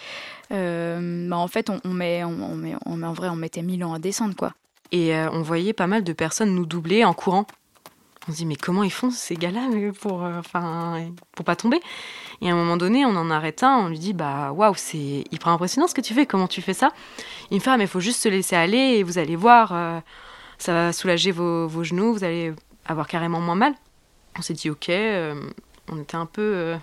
bah 0.51 1.37
en 1.37 1.47
fait, 1.47 1.71
on, 1.71 1.91
met, 1.91 2.25
on, 2.25 2.57
met, 2.57 2.75
en 2.85 3.13
vrai, 3.13 3.29
on 3.29 3.37
mettait 3.37 3.63
mille 3.63 3.85
ans 3.85 3.95
à 3.95 4.01
descendre 4.01 4.35
quoi. 4.35 4.53
Et 4.93 5.15
euh, 5.15 5.29
on 5.33 5.43
voyait 5.43 5.73
pas 5.73 5.87
mal 5.87 6.05
de 6.05 6.13
personnes 6.13 6.55
nous 6.55 6.67
doubler 6.67 7.05
en 7.05 7.13
courant. 7.13 7.47
On 8.29 8.33
se 8.33 8.39
dit 8.39 8.47
mais 8.47 8.57
comment 8.57 8.83
ils 8.83 8.93
font 8.93 9.11
ces 9.11 9.37
gars-là 9.37 9.69
pour, 10.01 10.23
enfin, 10.23 11.07
pour 11.33 11.45
pas 11.45 11.55
tomber? 11.55 11.81
Et 12.41 12.51
à 12.51 12.53
un 12.53 12.57
moment 12.57 12.77
donné, 12.77 13.05
on 13.05 13.15
en 13.15 13.31
arrête 13.31 13.63
un, 13.63 13.77
on 13.77 13.89
lui 13.89 14.01
dit 14.01 14.15
bah 14.15 14.51
waouh, 14.51 14.75
c'est 14.77 15.25
hyper 15.31 15.49
impressionnant 15.49 15.87
ce 15.87 15.95
que 15.95 16.01
tu 16.01 16.13
fais, 16.13 16.27
comment 16.27 16.49
tu 16.49 16.61
fais 16.61 16.75
ça? 16.75 16.91
Il 17.53 17.57
me 17.57 17.61
fait 17.61 17.71
ah, 17.71 17.77
mais 17.77 17.87
faut 17.87 18.01
juste 18.01 18.21
se 18.21 18.29
laisser 18.29 18.57
aller 18.57 18.79
et 18.79 19.05
vous 19.05 19.19
allez 19.19 19.37
voir, 19.37 20.03
ça 20.59 20.73
va 20.73 20.93
soulager 20.93 21.31
vos, 21.31 21.69
vos, 21.69 21.85
genoux, 21.85 22.15
vous 22.15 22.25
allez 22.25 22.53
avoir 22.85 23.07
carrément 23.07 23.41
moins 23.41 23.55
mal. 23.55 23.75
On 24.37 24.43
s'est 24.43 24.55
dit 24.55 24.71
ok, 24.71 24.91
on 25.89 26.03
était 26.03 26.17
un 26.17 26.27
peu 26.27 26.77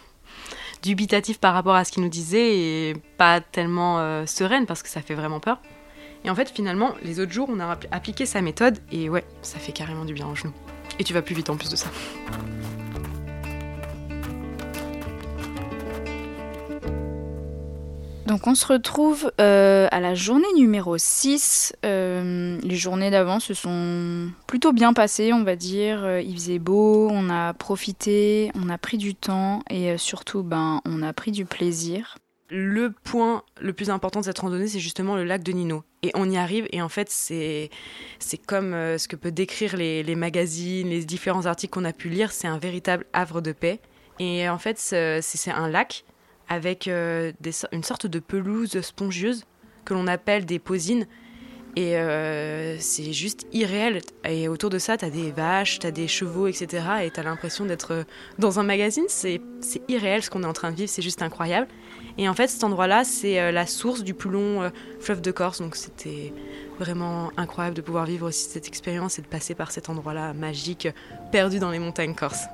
dubitatif 0.83 1.39
par 1.39 1.53
rapport 1.53 1.75
à 1.75 1.85
ce 1.85 1.91
qu'il 1.91 2.03
nous 2.03 2.09
disait 2.09 2.57
et 2.57 2.93
pas 3.17 3.41
tellement 3.41 3.99
euh, 3.99 4.25
sereine 4.25 4.65
parce 4.65 4.83
que 4.83 4.89
ça 4.89 5.01
fait 5.01 5.15
vraiment 5.15 5.39
peur. 5.39 5.59
Et 6.25 6.29
en 6.29 6.35
fait, 6.35 6.49
finalement, 6.49 6.93
les 7.03 7.19
autres 7.19 7.31
jours, 7.31 7.49
on 7.51 7.59
a 7.59 7.77
appliqué 7.91 8.25
sa 8.25 8.41
méthode 8.41 8.77
et 8.91 9.09
ouais, 9.09 9.25
ça 9.41 9.59
fait 9.59 9.73
carrément 9.73 10.05
du 10.05 10.13
bien 10.13 10.27
aux 10.27 10.35
genoux. 10.35 10.53
Et 10.99 11.03
tu 11.03 11.13
vas 11.13 11.21
plus 11.21 11.35
vite 11.35 11.49
en 11.49 11.57
plus 11.57 11.69
de 11.69 11.75
ça. 11.75 11.89
Donc 18.25 18.47
on 18.47 18.55
se 18.55 18.65
retrouve 18.65 19.31
euh, 19.39 19.87
à 19.91 19.99
la 19.99 20.15
journée 20.15 20.51
numéro 20.55 20.97
6. 20.97 21.75
Euh, 21.85 22.57
les 22.63 22.75
journées 22.75 23.11
d'avant 23.11 23.39
se 23.39 23.53
sont 23.53 24.31
plutôt 24.47 24.71
bien 24.71 24.93
passées, 24.93 25.33
on 25.33 25.43
va 25.43 25.55
dire. 25.55 26.03
Euh, 26.03 26.21
il 26.21 26.33
faisait 26.33 26.57
beau, 26.57 27.09
on 27.11 27.29
a 27.29 27.53
profité, 27.53 28.51
on 28.55 28.69
a 28.69 28.79
pris 28.79 28.97
du 28.97 29.13
temps 29.13 29.61
et 29.69 29.97
surtout 29.99 30.41
ben, 30.41 30.81
on 30.85 31.03
a 31.03 31.13
pris 31.13 31.31
du 31.31 31.45
plaisir. 31.45 32.17
Le 32.55 32.91
point 32.91 33.43
le 33.59 33.73
plus 33.73 33.89
important 33.89 34.19
de 34.19 34.25
cette 34.25 34.37
randonnée, 34.37 34.67
c'est 34.67 34.79
justement 34.79 35.15
le 35.15 35.23
lac 35.23 35.41
de 35.41 35.51
Nino. 35.51 35.83
Et 36.03 36.11
on 36.13 36.29
y 36.29 36.37
arrive, 36.37 36.67
et 36.71 36.83
en 36.83 36.89
fait, 36.89 37.09
c'est, 37.09 37.71
comme 38.45 38.73
ce 38.73 39.07
que 39.07 39.15
peut 39.15 39.31
décrire 39.31 39.75
les, 39.75 40.15
magazines, 40.15 40.87
les 40.87 41.03
différents 41.03 41.47
articles 41.47 41.73
qu'on 41.73 41.85
a 41.85 41.93
pu 41.93 42.09
lire. 42.09 42.31
C'est 42.31 42.47
un 42.47 42.59
véritable 42.59 43.05
havre 43.11 43.41
de 43.41 43.53
paix. 43.53 43.79
Et 44.19 44.47
en 44.47 44.59
fait, 44.59 44.77
c'est, 44.77 45.21
c'est 45.23 45.49
un 45.49 45.67
lac 45.67 46.05
avec 46.47 46.87
euh, 46.87 47.31
une 47.71 47.83
sorte 47.83 48.05
de 48.05 48.19
pelouse 48.19 48.79
spongieuse 48.81 49.45
que 49.85 49.93
l'on 49.93 50.07
appelle 50.07 50.45
des 50.45 50.59
posines. 50.59 51.07
Et 51.75 51.97
euh, 51.97 52.77
c'est 52.79 53.13
juste 53.13 53.47
irréel. 53.51 54.01
Et 54.25 54.47
autour 54.47 54.69
de 54.69 54.77
ça, 54.77 54.97
tu 54.97 55.05
as 55.05 55.09
des 55.09 55.31
vaches, 55.31 55.79
tu 55.79 55.87
as 55.87 55.91
des 55.91 56.07
chevaux, 56.07 56.47
etc. 56.47 56.67
Et 57.03 57.11
tu 57.11 57.19
as 57.19 57.23
l'impression 57.23 57.65
d'être 57.65 58.05
dans 58.37 58.59
un 58.59 58.63
magazine. 58.63 59.05
C'est 59.07 59.41
irréel 59.87 60.21
ce 60.21 60.29
qu'on 60.29 60.43
est 60.43 60.47
en 60.47 60.53
train 60.53 60.71
de 60.71 60.75
vivre, 60.75 60.89
c'est 60.89 61.01
juste 61.01 61.21
incroyable. 61.21 61.67
Et 62.17 62.29
en 62.29 62.35
fait, 62.35 62.47
cet 62.47 62.63
endroit-là, 62.63 63.03
c'est 63.03 63.39
euh, 63.39 63.51
la 63.51 63.65
source 63.65 64.03
du 64.03 64.13
plus 64.13 64.29
long 64.29 64.71
fleuve 64.99 65.21
de 65.21 65.31
Corse. 65.31 65.61
Donc 65.61 65.75
c'était 65.75 66.31
vraiment 66.79 67.31
incroyable 67.37 67.75
de 67.75 67.81
pouvoir 67.81 68.05
vivre 68.05 68.27
aussi 68.27 68.49
cette 68.49 68.67
expérience 68.67 69.17
et 69.17 69.21
de 69.21 69.27
passer 69.27 69.55
par 69.55 69.71
cet 69.71 69.89
endroit-là 69.89 70.33
magique, 70.33 70.87
perdu 71.31 71.59
dans 71.59 71.71
les 71.71 71.79
montagnes 71.79 72.15
corses. 72.15 72.45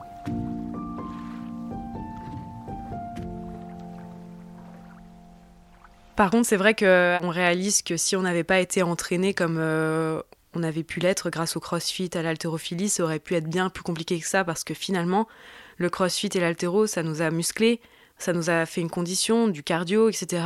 Par 6.20 6.32
contre, 6.32 6.50
c'est 6.50 6.58
vrai 6.58 6.76
qu'on 6.76 7.30
réalise 7.30 7.82
que 7.82 7.96
si 7.96 8.18
on 8.18 8.24
n'avait 8.24 8.44
pas 8.44 8.60
été 8.60 8.84
entraîné 8.84 9.34
comme 9.34 9.56
euh, 9.58 10.22
on 10.54 10.64
avait 10.64 10.84
pu 10.84 11.00
l'être 11.00 11.30
grâce 11.30 11.56
au 11.56 11.62
crossfit, 11.62 12.10
à 12.14 12.22
l'haltérophilie, 12.22 12.90
ça 12.90 13.04
aurait 13.04 13.20
pu 13.20 13.36
être 13.36 13.48
bien 13.48 13.70
plus 13.70 13.84
compliqué 13.84 14.20
que 14.20 14.28
ça 14.28 14.44
parce 14.44 14.66
que 14.66 14.74
finalement, 14.74 15.30
le 15.78 15.90
crossfit 15.90 16.28
et 16.34 16.42
l'haltéro, 16.42 16.88
ça 16.88 17.04
nous 17.04 17.22
a 17.22 17.32
musclés, 17.32 17.80
ça 18.18 18.34
nous 18.34 18.50
a 18.50 18.66
fait 18.66 18.82
une 18.82 18.90
condition, 18.90 19.48
du 19.48 19.64
cardio, 19.64 20.10
etc. 20.10 20.44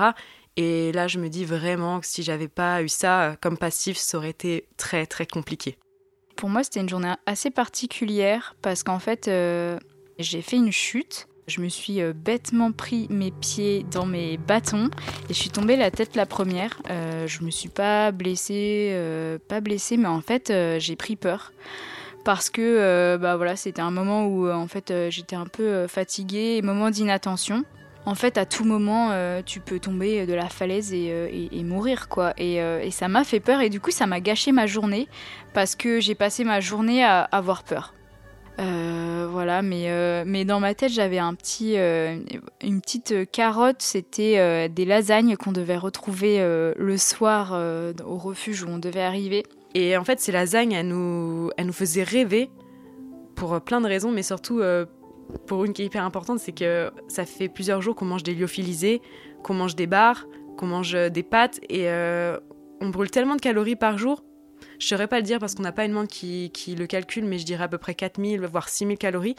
Et 0.57 0.91
là, 0.91 1.07
je 1.07 1.17
me 1.17 1.27
dis 1.27 1.43
vraiment 1.43 2.01
que 2.01 2.05
si 2.05 2.21
j'avais 2.21 2.49
pas 2.49 2.83
eu 2.83 2.87
ça 2.87 3.35
comme 3.41 3.57
passif, 3.57 3.97
ça 3.97 4.19
aurait 4.19 4.29
été 4.29 4.67
très 4.77 5.07
très 5.07 5.25
compliqué. 5.25 5.79
Pour 6.35 6.49
moi, 6.49 6.63
c'était 6.63 6.81
une 6.81 6.89
journée 6.89 7.15
assez 7.25 7.49
particulière 7.49 8.55
parce 8.61 8.83
qu'en 8.83 8.99
fait, 8.99 9.27
euh, 9.27 9.79
j'ai 10.19 10.43
fait 10.43 10.57
une 10.57 10.71
chute 10.71 11.27
je 11.47 11.61
me 11.61 11.69
suis 11.69 12.01
euh, 12.01 12.13
bêtement 12.13 12.71
pris 12.71 13.07
mes 13.09 13.31
pieds 13.31 13.85
dans 13.91 14.05
mes 14.05 14.37
bâtons 14.37 14.89
et 15.29 15.33
je 15.33 15.39
suis 15.39 15.49
tombée 15.49 15.75
la 15.75 15.91
tête 15.91 16.15
la 16.15 16.25
première. 16.25 16.81
Euh, 16.89 17.27
je 17.27 17.43
me 17.43 17.51
suis 17.51 17.69
pas 17.69 18.11
blessée, 18.11 18.91
euh, 18.93 19.37
pas 19.47 19.61
blessée, 19.61 19.97
mais 19.97 20.07
en 20.07 20.21
fait 20.21 20.53
j'ai 20.77 20.95
pris 20.95 21.15
peur 21.15 21.51
parce 22.23 22.49
que 22.49 23.17
bah 23.17 23.35
voilà 23.35 23.55
c'était 23.55 23.81
un 23.81 23.91
moment 23.91 24.25
où 24.27 24.49
en 24.49 24.67
fait 24.67 24.93
j'étais 25.09 25.35
un 25.35 25.45
peu 25.45 25.87
fatiguée, 25.87 26.61
moment 26.61 26.89
d'inattention. 26.89 27.63
En 28.05 28.15
fait, 28.15 28.37
à 28.37 28.45
tout 28.45 28.65
moment, 28.65 29.13
tu 29.45 29.61
peux 29.61 29.79
tomber 29.79 30.25
de 30.25 30.33
la 30.33 30.49
falaise 30.49 30.91
et, 30.91 31.49
et, 31.53 31.63
mourir, 31.63 32.09
quoi. 32.09 32.33
Et, 32.37 32.55
et 32.55 32.91
ça 32.91 33.07
m'a 33.07 33.23
fait 33.23 33.39
peur, 33.39 33.61
et 33.61 33.69
du 33.69 33.79
coup, 33.79 33.91
ça 33.91 34.07
m'a 34.07 34.19
gâché 34.19 34.51
ma 34.51 34.67
journée, 34.67 35.07
parce 35.53 35.77
que 35.77 36.01
j'ai 36.01 36.13
passé 36.13 36.43
ma 36.43 36.59
journée 36.59 37.01
à 37.01 37.21
avoir 37.21 37.63
peur. 37.63 37.93
Euh, 38.59 39.27
voilà, 39.29 39.61
mais, 39.61 39.89
euh, 39.89 40.23
mais 40.25 40.45
dans 40.45 40.59
ma 40.59 40.73
tête, 40.73 40.91
j'avais 40.91 41.17
un 41.17 41.33
petit, 41.33 41.77
euh, 41.77 42.19
une 42.61 42.81
petite 42.81 43.29
carotte. 43.31 43.81
C'était 43.81 44.69
des 44.69 44.85
lasagnes 44.85 45.35
qu'on 45.35 45.51
devait 45.51 45.77
retrouver 45.77 46.39
le 46.75 46.97
soir 46.97 47.53
au 48.05 48.17
refuge 48.17 48.63
où 48.63 48.67
on 48.67 48.77
devait 48.77 49.01
arriver. 49.01 49.43
Et 49.75 49.97
en 49.97 50.03
fait, 50.03 50.19
ces 50.19 50.31
lasagnes, 50.31 50.73
elles 50.73 50.87
nous, 50.87 51.49
elles 51.57 51.65
nous 51.65 51.73
faisaient 51.73 52.03
rêver 52.03 52.49
pour 53.35 53.59
plein 53.61 53.81
de 53.81 53.87
raisons, 53.87 54.11
mais 54.11 54.23
surtout 54.23 54.61
pour 55.47 55.65
une 55.65 55.73
qui 55.73 55.81
est 55.81 55.85
hyper 55.85 56.03
importante, 56.03 56.39
c'est 56.39 56.51
que 56.51 56.91
ça 57.07 57.25
fait 57.25 57.49
plusieurs 57.49 57.81
jours 57.81 57.95
qu'on 57.95 58.05
mange 58.05 58.23
des 58.23 58.35
lyophilisés, 58.35 59.01
qu'on 59.41 59.55
mange 59.55 59.75
des 59.75 59.87
bars, 59.87 60.27
qu'on 60.57 60.67
mange 60.67 60.93
des 60.93 61.23
pâtes, 61.23 61.59
et 61.69 61.89
on 61.89 62.89
brûle 62.89 63.09
tellement 63.09 63.35
de 63.35 63.41
calories 63.41 63.75
par 63.75 63.97
jour 63.97 64.23
je 64.79 64.85
ne 64.85 64.89
saurais 64.89 65.07
pas 65.07 65.17
le 65.17 65.23
dire 65.23 65.39
parce 65.39 65.55
qu'on 65.55 65.63
n'a 65.63 65.71
pas 65.71 65.85
une 65.85 65.93
main 65.93 66.05
qui, 66.05 66.51
le 66.77 66.87
calcule, 66.87 67.25
mais 67.25 67.39
je 67.39 67.45
dirais 67.45 67.63
à 67.63 67.67
peu 67.67 67.77
près 67.77 67.95
4000, 67.95 68.41
voire 68.41 68.69
6000 68.69 68.97
calories. 68.97 69.35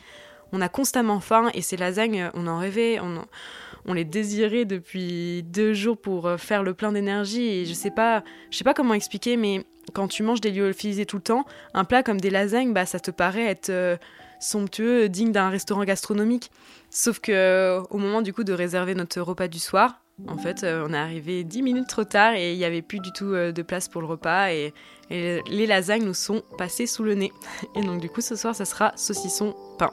On 0.53 0.61
a 0.61 0.69
constamment 0.69 1.21
faim 1.21 1.51
et 1.55 1.63
ces 1.63 1.77
lasagnes, 1.77 2.31
on 2.35 2.47
en 2.47 2.59
rêvait, 2.59 3.01
on, 3.01 3.93
les 3.93 4.05
désirait 4.05 4.65
depuis 4.65 5.43
deux 5.43 5.75
jours 5.75 5.99
pour 5.99 6.27
euh, 6.27 6.37
faire 6.37 6.63
le 6.63 6.75
plein 6.75 6.93
d'énergie. 6.93 7.47
Et 7.47 7.67
je 7.67 7.73
sais 7.75 7.91
pas, 7.91 8.23
je 8.51 8.59
sais 8.59 8.65
pas 8.65 8.75
comment 8.75 8.95
expliquer, 8.95 9.37
mais 9.37 9.65
quand 9.93 10.09
tu 10.09 10.23
manges 10.23 10.41
des 10.41 10.51
lyophilisés 10.51 11.07
tout 11.07 11.17
le 11.17 11.23
temps, 11.23 11.45
un 11.75 11.85
plat 11.85 12.03
comme 12.03 12.21
des 12.21 12.31
lasagnes, 12.31 12.73
bah, 12.73 12.87
ça 12.87 13.01
te 13.01 13.11
paraît 13.11 13.47
être 13.47 13.71
euh, 13.71 13.97
somptueux, 14.41 15.09
digne 15.09 15.33
d'un 15.33 15.51
restaurant 15.51 15.85
gastronomique. 15.85 16.51
Sauf 16.91 17.19
que 17.19 17.33
euh, 17.33 17.83
au 17.91 17.99
moment 17.99 18.23
du 18.23 18.33
coup 18.33 18.45
de 18.45 18.53
réserver 18.53 18.95
notre 18.95 19.21
repas 19.21 19.49
du 19.49 19.59
soir, 19.59 20.04
en 20.29 20.39
fait, 20.39 20.65
on 20.65 20.93
est 20.93 20.99
arrivé 20.99 21.45
10 21.45 21.63
minutes 21.63 21.89
trop 21.89 22.05
tard 22.05 22.35
et 22.35 22.53
il 22.53 22.59
n'y 22.59 22.65
avait 22.65 22.83
plus 22.83 23.01
du 23.01 23.13
tout 23.13 23.33
de 23.33 23.63
place 23.63 23.89
pour 23.89 24.01
le 24.01 24.07
repas 24.07 24.51
et 24.53 24.73
et 25.11 25.41
les 25.49 25.67
lasagnes 25.67 26.05
nous 26.05 26.15
sont 26.15 26.43
passées 26.57 26.87
sous 26.87 27.03
le 27.03 27.15
nez. 27.15 27.33
Et 27.77 27.83
donc 27.83 28.01
du 28.01 28.09
coup 28.09 28.21
ce 28.21 28.37
soir 28.37 28.55
ça 28.55 28.65
sera 28.65 28.93
saucisson 28.97 29.55
pain. 29.79 29.91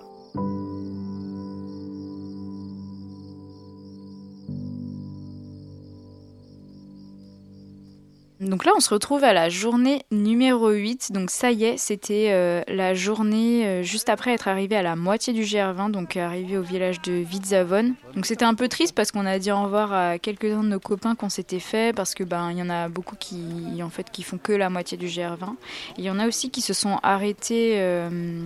Donc 8.51 8.65
là, 8.65 8.74
on 8.75 8.81
se 8.81 8.89
retrouve 8.89 9.24
à 9.24 9.31
la 9.31 9.48
journée 9.48 10.01
numéro 10.12 10.72
8. 10.72 11.13
Donc 11.13 11.29
ça 11.29 11.51
y 11.51 11.63
est, 11.63 11.77
c'était 11.77 12.31
euh, 12.31 12.62
la 12.67 12.93
journée 12.93 13.65
euh, 13.65 13.81
juste 13.81 14.10
après 14.10 14.34
être 14.34 14.50
arrivé 14.50 14.75
à 14.75 14.81
la 14.81 14.98
moitié 14.98 15.31
du 15.31 15.43
GR20, 15.43 15.91
donc 15.91 16.17
arrivé 16.17 16.58
au 16.58 16.62
village 16.62 17.01
de 17.01 17.13
Vidzavon. 17.13 17.93
Donc 18.13 18.25
c'était 18.25 18.43
un 18.43 18.53
peu 18.53 18.67
triste 18.67 18.93
parce 18.93 19.13
qu'on 19.13 19.25
a 19.25 19.39
dit 19.39 19.53
au 19.53 19.63
revoir 19.63 19.93
à 19.93 20.20
quelques-uns 20.20 20.63
de 20.63 20.67
nos 20.67 20.81
copains 20.81 21.15
qu'on 21.15 21.29
s'était 21.29 21.60
fait 21.60 21.96
parce 21.96 22.13
que 22.13 22.25
ben 22.25 22.51
il 22.51 22.58
y 22.58 22.62
en 22.62 22.70
a 22.70 22.89
beaucoup 22.89 23.15
qui 23.15 23.81
en 23.81 23.89
fait 23.89 24.12
qui 24.12 24.22
font 24.22 24.38
que 24.38 24.51
la 24.51 24.70
moitié 24.70 24.98
du 24.98 25.08
GR20. 25.08 25.55
Il 25.98 26.03
y 26.03 26.10
en 26.10 26.20
a 26.20 26.27
aussi 26.27 26.50
qui 26.50 26.60
se 26.60 26.74
sont 26.74 27.00
arrêtés 27.03 27.75
euh, 27.77 28.43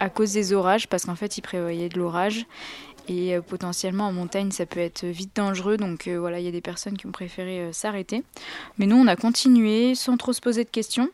à 0.00 0.10
cause 0.10 0.32
des 0.32 0.52
orages 0.52 0.88
parce 0.88 1.04
qu'en 1.04 1.14
fait 1.14 1.38
ils 1.38 1.42
prévoyaient 1.42 1.88
de 1.88 1.98
l'orage 2.00 2.44
et 3.08 3.34
euh, 3.34 3.40
potentiellement 3.40 4.08
en 4.08 4.12
montagne, 4.12 4.50
ça 4.50 4.66
peut 4.66 4.80
être 4.80 5.04
vite 5.04 5.34
dangereux. 5.34 5.76
Donc 5.76 6.06
euh, 6.06 6.18
voilà, 6.18 6.38
il 6.38 6.44
y 6.44 6.48
a 6.48 6.52
des 6.52 6.60
personnes 6.60 6.96
qui 6.96 7.06
ont 7.06 7.12
préféré 7.12 7.60
euh, 7.60 7.72
s'arrêter. 7.72 8.22
Mais 8.78 8.86
nous, 8.86 8.96
on 8.96 9.06
a 9.06 9.16
continué 9.16 9.94
sans 9.94 10.16
trop 10.16 10.32
se 10.32 10.40
poser 10.40 10.64
de 10.64 10.70
questions. 10.70 11.10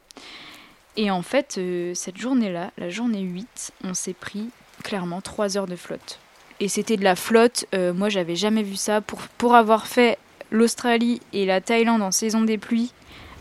Et 0.96 1.10
en 1.10 1.22
fait, 1.22 1.58
cette 1.94 2.18
journée-là, 2.18 2.72
la 2.76 2.90
journée 2.90 3.20
8, 3.20 3.72
on 3.84 3.94
s'est 3.94 4.12
pris 4.12 4.50
clairement 4.82 5.20
3 5.20 5.56
heures 5.56 5.68
de 5.68 5.76
flotte. 5.76 6.18
Et 6.58 6.68
c'était 6.68 6.96
de 6.96 7.04
la 7.04 7.14
flotte, 7.14 7.64
moi 7.72 8.08
j'avais 8.08 8.34
jamais 8.34 8.64
vu 8.64 8.74
ça. 8.74 9.00
Pour, 9.00 9.20
pour 9.38 9.54
avoir 9.54 9.86
fait 9.86 10.18
l'Australie 10.50 11.22
et 11.32 11.46
la 11.46 11.60
Thaïlande 11.60 12.02
en 12.02 12.10
saison 12.10 12.42
des 12.42 12.58
pluies, 12.58 12.92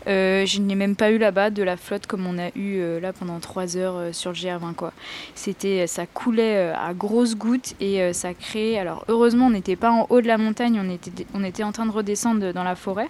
euh, 0.06 0.46
je 0.46 0.60
n'ai 0.60 0.74
même 0.74 0.96
pas 0.96 1.10
eu 1.10 1.18
là-bas 1.18 1.50
de 1.50 1.62
la 1.62 1.76
flotte 1.76 2.06
comme 2.06 2.26
on 2.26 2.38
a 2.38 2.48
eu 2.48 2.78
euh, 2.78 3.00
là 3.00 3.12
pendant 3.12 3.38
3 3.38 3.76
heures 3.76 3.96
euh, 3.96 4.12
sur 4.12 4.30
le 4.30 4.36
GR20 4.36 4.74
quoi. 4.74 4.92
C'était, 5.34 5.86
ça 5.86 6.06
coulait 6.06 6.70
à 6.70 6.94
grosses 6.94 7.36
gouttes 7.36 7.74
et 7.80 8.12
ça 8.12 8.34
créait. 8.34 8.78
Alors 8.78 9.04
heureusement 9.08 9.46
on 9.46 9.50
n'était 9.50 9.76
pas 9.76 9.90
en 9.90 10.06
haut 10.08 10.20
de 10.20 10.26
la 10.26 10.38
montagne, 10.38 10.80
on 10.82 10.90
était, 10.90 11.26
on 11.34 11.44
était 11.44 11.64
en 11.64 11.72
train 11.72 11.86
de 11.86 11.92
redescendre 11.92 12.52
dans 12.52 12.64
la 12.64 12.76
forêt. 12.76 13.08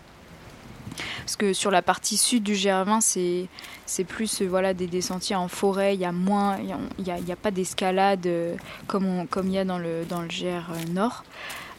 Parce 1.20 1.36
que 1.36 1.52
sur 1.52 1.70
la 1.70 1.82
partie 1.82 2.16
sud 2.16 2.42
du 2.42 2.54
GR20, 2.54 3.00
c'est, 3.00 3.46
c'est 3.86 4.04
plus 4.04 4.42
voilà, 4.42 4.74
des, 4.74 4.86
des, 4.86 5.12
en 5.12 5.48
forêt, 5.48 5.94
il 5.94 6.00
y 6.00 6.04
a 6.04 6.12
moins, 6.12 6.58
il 6.58 7.04
n'y 7.04 7.10
a, 7.10 7.32
a, 7.32 7.36
pas 7.36 7.50
d'escalade 7.50 8.28
comme 8.86 9.26
il 9.44 9.52
y 9.52 9.58
a 9.58 9.64
dans 9.64 9.78
le, 9.78 10.04
dans 10.08 10.20
le 10.20 10.28
GR 10.28 10.72
Nord. 10.92 11.24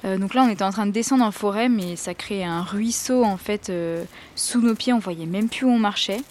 Euh, 0.03 0.17
donc 0.17 0.33
là, 0.33 0.43
on 0.43 0.49
était 0.49 0.63
en 0.63 0.71
train 0.71 0.85
de 0.85 0.91
descendre 0.91 1.23
en 1.23 1.31
forêt, 1.31 1.69
mais 1.69 1.95
ça 1.95 2.13
créait 2.13 2.43
un 2.43 2.63
ruisseau 2.63 3.23
en 3.23 3.37
fait 3.37 3.69
euh, 3.69 4.03
sous 4.35 4.61
nos 4.61 4.75
pieds. 4.75 4.93
On 4.93 4.99
voyait 4.99 5.25
même 5.25 5.49
plus 5.49 5.65
où 5.65 5.69
on 5.69 5.79
marchait. 5.79 6.21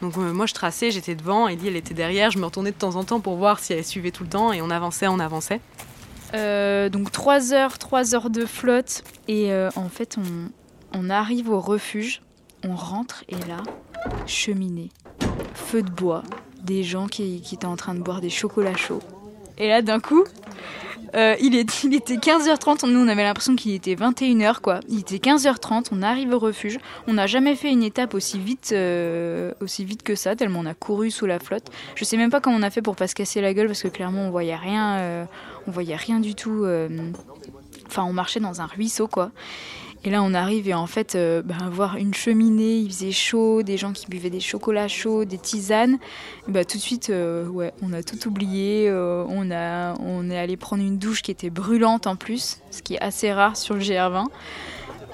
Donc 0.00 0.16
euh, 0.16 0.32
moi, 0.32 0.46
je 0.46 0.54
traçais, 0.54 0.90
j'étais 0.90 1.14
devant, 1.14 1.48
Ellie, 1.48 1.68
elle 1.68 1.76
était 1.76 1.94
derrière. 1.94 2.30
Je 2.30 2.38
me 2.38 2.44
retournais 2.44 2.70
de 2.70 2.76
temps 2.76 2.96
en 2.96 3.04
temps 3.04 3.20
pour 3.20 3.36
voir 3.36 3.58
si 3.58 3.72
elle 3.72 3.84
suivait 3.84 4.10
tout 4.10 4.22
le 4.22 4.30
temps, 4.30 4.52
et 4.52 4.62
on 4.62 4.70
avançait, 4.70 5.08
on 5.08 5.18
avançait. 5.18 5.60
donc 6.32 7.12
3 7.12 7.52
heures, 7.52 7.78
3 7.78 8.14
heures 8.14 8.30
de 8.30 8.46
flotte, 8.46 9.02
et 9.26 9.52
en 9.76 9.88
fait, 9.88 10.16
on, 10.18 10.50
on 10.98 11.10
arrive 11.10 11.50
au 11.50 11.60
refuge, 11.60 12.22
on 12.64 12.76
rentre, 12.76 13.24
et 13.28 13.36
là, 13.48 13.62
cheminée, 14.26 14.90
feu 15.54 15.82
de 15.82 15.90
bois, 15.90 16.22
des 16.62 16.84
gens 16.84 17.08
qui, 17.08 17.40
qui 17.40 17.56
étaient 17.56 17.66
en 17.66 17.76
train 17.76 17.94
de 17.94 18.00
boire 18.00 18.20
des 18.20 18.30
chocolats 18.30 18.76
chauds. 18.76 19.02
Et 19.58 19.68
là, 19.68 19.82
d'un 19.82 19.98
coup, 19.98 20.24
euh, 21.14 21.36
il, 21.40 21.54
était 21.56 22.16
15h30, 22.16 22.90
nous 22.90 23.00
on 23.00 23.08
avait 23.08 23.22
l'impression 23.22 23.56
qu'il 23.56 23.72
était 23.72 23.94
21h 23.94 24.60
quoi. 24.60 24.80
Il 24.88 25.00
était 25.00 25.16
15h30, 25.16 25.88
on 25.92 26.02
arrive 26.02 26.32
au 26.32 26.38
refuge. 26.38 26.78
On 27.06 27.14
n'a 27.14 27.26
jamais 27.26 27.56
fait 27.56 27.70
une 27.70 27.82
étape 27.82 28.14
aussi 28.14 28.38
vite, 28.38 28.70
euh, 28.72 29.52
aussi 29.60 29.84
vite 29.84 30.02
que 30.02 30.14
ça, 30.14 30.36
tellement 30.36 30.60
on 30.60 30.66
a 30.66 30.74
couru 30.74 31.10
sous 31.10 31.26
la 31.26 31.38
flotte. 31.38 31.70
Je 31.94 32.04
sais 32.04 32.16
même 32.16 32.30
pas 32.30 32.40
comment 32.40 32.56
on 32.56 32.62
a 32.62 32.70
fait 32.70 32.82
pour 32.82 32.96
pas 32.96 33.06
se 33.06 33.14
casser 33.14 33.40
la 33.40 33.54
gueule 33.54 33.66
parce 33.66 33.82
que 33.82 33.88
clairement 33.88 34.22
on 34.22 34.30
voyait 34.30 34.56
rien, 34.56 34.96
euh, 34.98 35.24
on 35.66 35.70
voyait 35.70 35.96
rien 35.96 36.20
du 36.20 36.34
tout. 36.34 36.66
Enfin, 37.86 38.04
on 38.04 38.12
marchait 38.12 38.40
dans 38.40 38.60
un 38.60 38.66
ruisseau 38.66 39.08
quoi. 39.08 39.30
Et 40.04 40.10
là, 40.10 40.22
on 40.22 40.32
arrive 40.32 40.68
et 40.68 40.74
en 40.74 40.86
fait, 40.86 41.14
euh, 41.14 41.42
bah, 41.42 41.56
voir 41.70 41.96
une 41.96 42.14
cheminée, 42.14 42.76
il 42.78 42.88
faisait 42.88 43.10
chaud, 43.10 43.62
des 43.62 43.76
gens 43.76 43.92
qui 43.92 44.06
buvaient 44.06 44.30
des 44.30 44.40
chocolats 44.40 44.88
chauds, 44.88 45.24
des 45.24 45.38
tisanes. 45.38 45.98
bah, 46.46 46.64
tout 46.64 46.76
de 46.76 46.82
suite, 46.82 47.10
euh, 47.10 47.46
ouais, 47.48 47.72
on 47.82 47.92
a 47.92 48.02
tout 48.02 48.28
oublié. 48.28 48.88
Euh, 48.88 49.24
on, 49.28 49.50
a, 49.50 49.94
on 50.00 50.30
est 50.30 50.38
allé 50.38 50.56
prendre 50.56 50.84
une 50.84 50.98
douche 50.98 51.22
qui 51.22 51.30
était 51.30 51.50
brûlante 51.50 52.06
en 52.06 52.14
plus, 52.14 52.58
ce 52.70 52.82
qui 52.82 52.94
est 52.94 53.00
assez 53.00 53.32
rare 53.32 53.56
sur 53.56 53.74
le 53.74 53.80
GR20. 53.80 54.26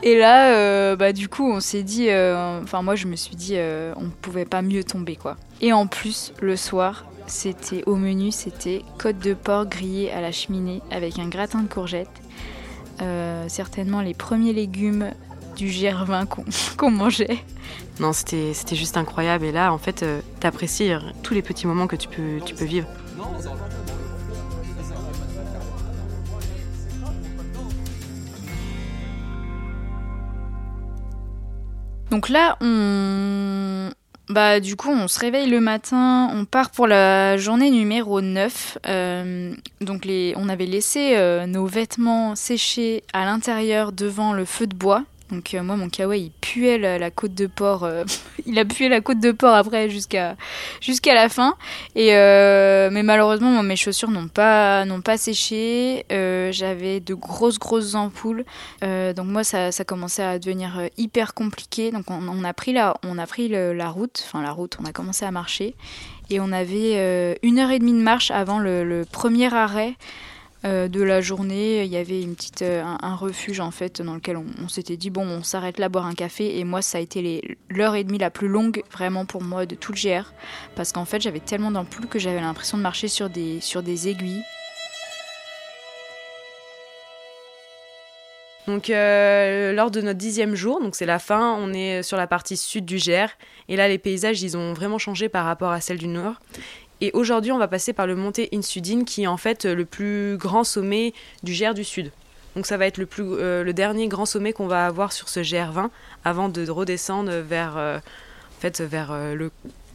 Et 0.02 0.18
là, 0.18 0.96
bah, 0.96 1.14
du 1.14 1.28
coup, 1.28 1.50
on 1.50 1.60
s'est 1.60 1.82
dit, 1.82 2.08
enfin, 2.10 2.82
moi, 2.82 2.94
je 2.94 3.06
me 3.06 3.16
suis 3.16 3.36
dit, 3.36 3.54
on 3.54 4.02
ne 4.04 4.10
pouvait 4.20 4.44
pas 4.44 4.60
mieux 4.60 4.84
tomber, 4.84 5.16
quoi. 5.16 5.38
Et 5.62 5.72
en 5.72 5.86
plus, 5.86 6.34
le 6.42 6.56
soir, 6.56 7.06
c'était 7.26 7.82
au 7.86 7.96
menu, 7.96 8.30
c'était 8.30 8.82
côte 8.98 9.18
de 9.18 9.32
porc 9.32 9.66
grillée 9.66 10.10
à 10.10 10.20
la 10.20 10.30
cheminée 10.30 10.82
avec 10.90 11.18
un 11.18 11.28
gratin 11.28 11.62
de 11.62 11.68
courgettes 11.68 12.20
euh, 13.00 13.48
certainement 13.48 14.00
les 14.00 14.14
premiers 14.14 14.52
légumes 14.52 15.10
du 15.56 15.66
GR20 15.66 16.26
qu'on 16.76 16.90
mangeait. 16.90 17.38
Non, 18.00 18.12
c'était 18.12 18.52
juste 18.72 18.96
incroyable. 18.96 19.44
Et 19.44 19.52
là, 19.52 19.72
en 19.72 19.78
fait, 19.78 20.02
euh, 20.02 20.20
t'apprécies 20.40 20.92
tous 21.22 21.34
les 21.34 21.42
petits 21.42 21.66
moments 21.66 21.86
que 21.86 21.96
tu 21.96 22.08
peux, 22.08 22.40
tu 22.44 22.54
peux 22.54 22.64
vivre. 22.64 22.88
Donc 32.10 32.28
là, 32.28 32.56
on, 32.60 33.90
bah, 34.34 34.58
du 34.58 34.74
coup, 34.74 34.90
on 34.90 35.06
se 35.06 35.20
réveille 35.20 35.48
le 35.48 35.60
matin, 35.60 36.28
on 36.32 36.44
part 36.44 36.70
pour 36.70 36.88
la 36.88 37.36
journée 37.36 37.70
numéro 37.70 38.20
9. 38.20 38.78
Euh, 38.84 39.54
donc, 39.80 40.08
on 40.34 40.48
avait 40.48 40.66
laissé 40.66 41.14
euh, 41.16 41.46
nos 41.46 41.66
vêtements 41.66 42.34
sécher 42.34 43.04
à 43.12 43.26
l'intérieur 43.26 43.92
devant 43.92 44.32
le 44.32 44.44
feu 44.44 44.66
de 44.66 44.74
bois. 44.74 45.04
Donc 45.30 45.54
euh, 45.54 45.62
moi 45.62 45.76
mon 45.76 45.88
kawaii 45.88 46.24
il 46.24 46.30
puait 46.30 46.76
la, 46.76 47.10
côte 47.10 47.34
de 47.34 47.46
porc, 47.46 47.84
euh, 47.84 48.04
il 48.46 48.58
a 48.58 48.64
pué 48.64 48.88
la 48.88 49.00
côte 49.00 49.20
de 49.20 49.32
porc 49.32 49.54
après 49.54 49.88
jusqu'à 49.88 50.36
la 51.06 51.28
fin. 51.28 51.56
Et 51.94 52.14
euh, 52.14 52.90
mais 52.92 53.02
malheureusement 53.02 53.62
mes 53.62 53.76
chaussures 53.76 54.10
n'ont 54.10 54.28
pas 54.28 54.84
n'ont 54.84 55.00
pas 55.00 55.16
séché. 55.16 56.04
J'avais 56.10 57.00
de 57.00 57.14
grosses 57.14 57.58
grosses 57.58 57.94
ampoules, 57.94 58.44
donc 58.82 59.26
moi 59.26 59.44
ça, 59.44 59.72
ça 59.72 59.84
commençait 59.84 60.22
à 60.22 60.38
devenir 60.38 60.88
hyper 60.96 61.34
compliqué. 61.34 61.90
Donc 61.90 62.10
on, 62.10 62.44
a 62.44 62.52
pris 62.52 62.72
la 62.72 62.94
on 63.02 63.18
a 63.18 63.26
pris 63.26 63.48
la 63.48 63.88
route, 63.88 64.22
enfin 64.26 64.42
la 64.42 64.52
route, 64.52 64.76
on 64.80 64.84
a 64.84 64.92
commencé 64.92 65.24
à 65.24 65.30
marcher 65.30 65.74
et 66.30 66.40
on 66.40 66.52
avait 66.52 67.38
une 67.42 67.58
heure 67.58 67.70
et 67.70 67.78
demie 67.78 67.92
de 67.92 68.02
marche 68.02 68.30
avant 68.30 68.58
le 68.58 69.04
premier 69.10 69.52
arrêt. 69.52 69.94
Euh, 70.64 70.88
de 70.88 71.02
la 71.02 71.20
journée. 71.20 71.84
Il 71.84 71.92
y 71.92 71.96
avait 71.98 72.22
une 72.22 72.34
petite, 72.34 72.62
euh, 72.62 72.82
un, 72.82 73.14
refuge 73.16 73.60
en 73.60 73.70
fait 73.70 74.00
dans 74.00 74.14
lequel 74.14 74.38
on, 74.38 74.68
s'était 74.68 74.96
dit 74.96 75.10
bon 75.10 75.26
on 75.26 75.42
s'arrête 75.42 75.78
là 75.78 75.90
boire 75.90 76.06
un 76.06 76.14
café 76.14 76.58
et 76.58 76.64
moi 76.64 76.80
ça 76.80 76.96
a 76.96 77.00
été 77.02 77.58
l'heure 77.68 77.94
et 77.94 78.02
demie 78.02 78.16
la 78.16 78.30
plus 78.30 78.48
longue 78.48 78.82
vraiment 78.90 79.26
pour 79.26 79.42
moi 79.42 79.66
de 79.66 79.74
tout 79.74 79.92
le 79.92 79.98
GR 80.00 80.32
parce 80.74 80.92
qu'en 80.92 81.04
fait 81.04 81.20
j'avais 81.20 81.40
tellement 81.40 81.70
d'ampoules 81.70 82.06
que 82.06 82.18
j'avais 82.18 82.40
l'impression 82.40 82.78
de 82.78 82.82
marcher 82.82 83.08
sur 83.08 83.28
des, 83.28 84.08
aiguilles. 84.08 84.42
Donc 88.66 88.88
euh, 88.88 89.74
lors 89.74 89.90
de 89.90 90.00
notre 90.00 90.18
dixième 90.18 90.54
jour, 90.54 90.80
donc 90.80 90.94
c'est 90.96 91.04
la 91.04 91.18
fin, 91.18 91.54
on 91.60 91.74
est 91.74 92.02
sur 92.02 92.16
la 92.16 92.26
partie 92.26 92.56
sud 92.56 92.86
du 92.86 92.96
GR 92.96 93.28
et 93.68 93.76
là 93.76 93.86
les 93.86 93.98
paysages 93.98 94.40
ils 94.40 94.56
ont 94.56 94.72
vraiment 94.72 94.96
changé 94.96 95.28
par 95.28 95.44
rapport 95.44 95.72
à 95.72 95.82
celle 95.82 95.98
du 95.98 96.08
nord 96.08 96.36
et 97.00 97.10
aujourd'hui, 97.12 97.52
on 97.52 97.58
va 97.58 97.68
passer 97.68 97.92
par 97.92 98.06
le 98.06 98.16
Monte 98.16 98.40
Insudin, 98.52 99.04
qui 99.04 99.24
est 99.24 99.26
en 99.26 99.36
fait 99.36 99.64
le 99.64 99.84
plus 99.84 100.36
grand 100.36 100.64
sommet 100.64 101.12
du 101.42 101.52
GR 101.52 101.74
du 101.74 101.84
Sud. 101.84 102.12
Donc 102.56 102.66
ça 102.66 102.76
va 102.76 102.86
être 102.86 102.98
le, 102.98 103.06
plus, 103.06 103.24
euh, 103.24 103.64
le 103.64 103.72
dernier 103.72 104.08
grand 104.08 104.26
sommet 104.26 104.52
qu'on 104.52 104.66
va 104.66 104.86
avoir 104.86 105.12
sur 105.12 105.28
ce 105.28 105.40
GR20 105.40 105.88
avant 106.24 106.48
de 106.48 106.68
redescendre 106.68 107.32
vers, 107.32 107.76
euh, 107.76 107.98
en 107.98 108.60
fait, 108.60 108.80
vers 108.80 109.10
euh, 109.10 109.34
le, 109.34 109.50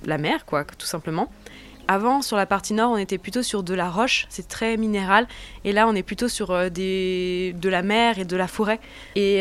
la 0.05 0.17
mer, 0.17 0.45
quoi, 0.45 0.65
tout 0.65 0.87
simplement. 0.87 1.31
Avant, 1.87 2.21
sur 2.21 2.37
la 2.37 2.45
partie 2.45 2.73
nord, 2.73 2.91
on 2.91 2.97
était 2.97 3.17
plutôt 3.17 3.41
sur 3.41 3.63
de 3.63 3.73
la 3.73 3.89
roche, 3.89 4.27
c'est 4.29 4.47
très 4.47 4.77
minéral. 4.77 5.27
Et 5.63 5.71
là, 5.71 5.87
on 5.87 5.95
est 5.95 6.03
plutôt 6.03 6.27
sur 6.27 6.69
des, 6.69 7.55
de 7.59 7.67
la 7.67 7.81
mer 7.81 8.19
et 8.19 8.25
de 8.25 8.37
la 8.37 8.47
forêt. 8.47 8.79
Et 9.15 9.39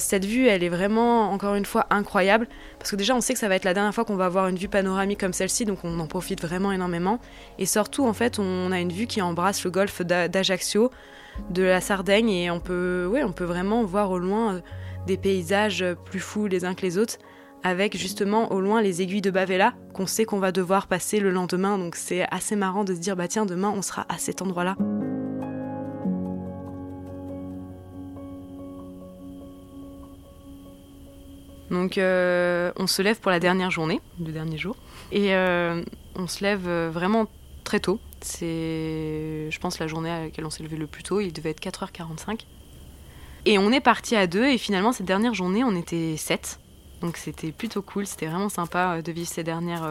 cette 0.00 0.24
vue, 0.24 0.46
elle 0.46 0.64
est 0.64 0.70
vraiment, 0.70 1.30
encore 1.30 1.56
une 1.56 1.66
fois, 1.66 1.86
incroyable. 1.90 2.48
Parce 2.84 2.90
que 2.90 2.96
déjà, 2.96 3.16
on 3.16 3.22
sait 3.22 3.32
que 3.32 3.38
ça 3.38 3.48
va 3.48 3.54
être 3.54 3.64
la 3.64 3.72
dernière 3.72 3.94
fois 3.94 4.04
qu'on 4.04 4.14
va 4.14 4.26
avoir 4.26 4.46
une 4.46 4.56
vue 4.56 4.68
panoramique 4.68 5.18
comme 5.18 5.32
celle-ci, 5.32 5.64
donc 5.64 5.78
on 5.84 5.98
en 6.00 6.06
profite 6.06 6.42
vraiment 6.42 6.70
énormément. 6.70 7.18
Et 7.58 7.64
surtout, 7.64 8.04
en 8.04 8.12
fait, 8.12 8.38
on 8.38 8.72
a 8.72 8.78
une 8.78 8.92
vue 8.92 9.06
qui 9.06 9.22
embrasse 9.22 9.64
le 9.64 9.70
golfe 9.70 10.02
d'Ajaccio, 10.02 10.90
de 11.48 11.62
la 11.62 11.80
Sardaigne, 11.80 12.28
et 12.28 12.50
on 12.50 12.60
peut, 12.60 13.10
on 13.24 13.32
peut 13.32 13.44
vraiment 13.44 13.84
voir 13.84 14.10
au 14.10 14.18
loin 14.18 14.56
euh, 14.56 14.60
des 15.06 15.16
paysages 15.16 15.82
plus 16.04 16.20
fous 16.20 16.46
les 16.46 16.66
uns 16.66 16.74
que 16.74 16.82
les 16.82 16.98
autres, 16.98 17.16
avec 17.62 17.96
justement 17.96 18.52
au 18.52 18.60
loin 18.60 18.82
les 18.82 19.00
aiguilles 19.00 19.22
de 19.22 19.30
Bavella, 19.30 19.72
qu'on 19.94 20.06
sait 20.06 20.26
qu'on 20.26 20.38
va 20.38 20.52
devoir 20.52 20.86
passer 20.86 21.20
le 21.20 21.30
lendemain. 21.30 21.78
Donc 21.78 21.96
c'est 21.96 22.26
assez 22.30 22.54
marrant 22.54 22.84
de 22.84 22.94
se 22.94 23.00
dire, 23.00 23.16
bah 23.16 23.28
tiens, 23.28 23.46
demain, 23.46 23.72
on 23.74 23.80
sera 23.80 24.04
à 24.10 24.18
cet 24.18 24.42
endroit-là. 24.42 24.76
Donc 31.74 31.98
euh, 31.98 32.72
on 32.76 32.86
se 32.86 33.02
lève 33.02 33.18
pour 33.18 33.32
la 33.32 33.40
dernière 33.40 33.70
journée, 33.70 34.00
le 34.24 34.32
dernier 34.32 34.56
jour, 34.56 34.76
et 35.10 35.34
euh, 35.34 35.82
on 36.14 36.28
se 36.28 36.42
lève 36.42 36.68
euh, 36.68 36.88
vraiment 36.90 37.26
très 37.64 37.80
tôt. 37.80 37.98
C'est, 38.20 39.50
je 39.50 39.58
pense, 39.58 39.80
la 39.80 39.88
journée 39.88 40.10
à 40.10 40.20
laquelle 40.22 40.46
on 40.46 40.50
s'est 40.50 40.62
levé 40.62 40.76
le 40.76 40.86
plus 40.86 41.02
tôt. 41.02 41.20
Il 41.20 41.32
devait 41.32 41.50
être 41.50 41.60
4h45. 41.60 42.46
Et 43.46 43.58
on 43.58 43.72
est 43.72 43.80
parti 43.80 44.14
à 44.16 44.26
deux, 44.26 44.46
et 44.46 44.56
finalement, 44.56 44.92
cette 44.92 45.06
dernière 45.06 45.34
journée, 45.34 45.64
on 45.64 45.74
était 45.76 46.16
sept. 46.16 46.60
Donc 47.02 47.16
c'était 47.18 47.52
plutôt 47.52 47.82
cool, 47.82 48.06
c'était 48.06 48.26
vraiment 48.26 48.48
sympa 48.48 49.02
de 49.02 49.12
vivre 49.12 49.28
ces 49.28 49.42
dernières 49.42 49.86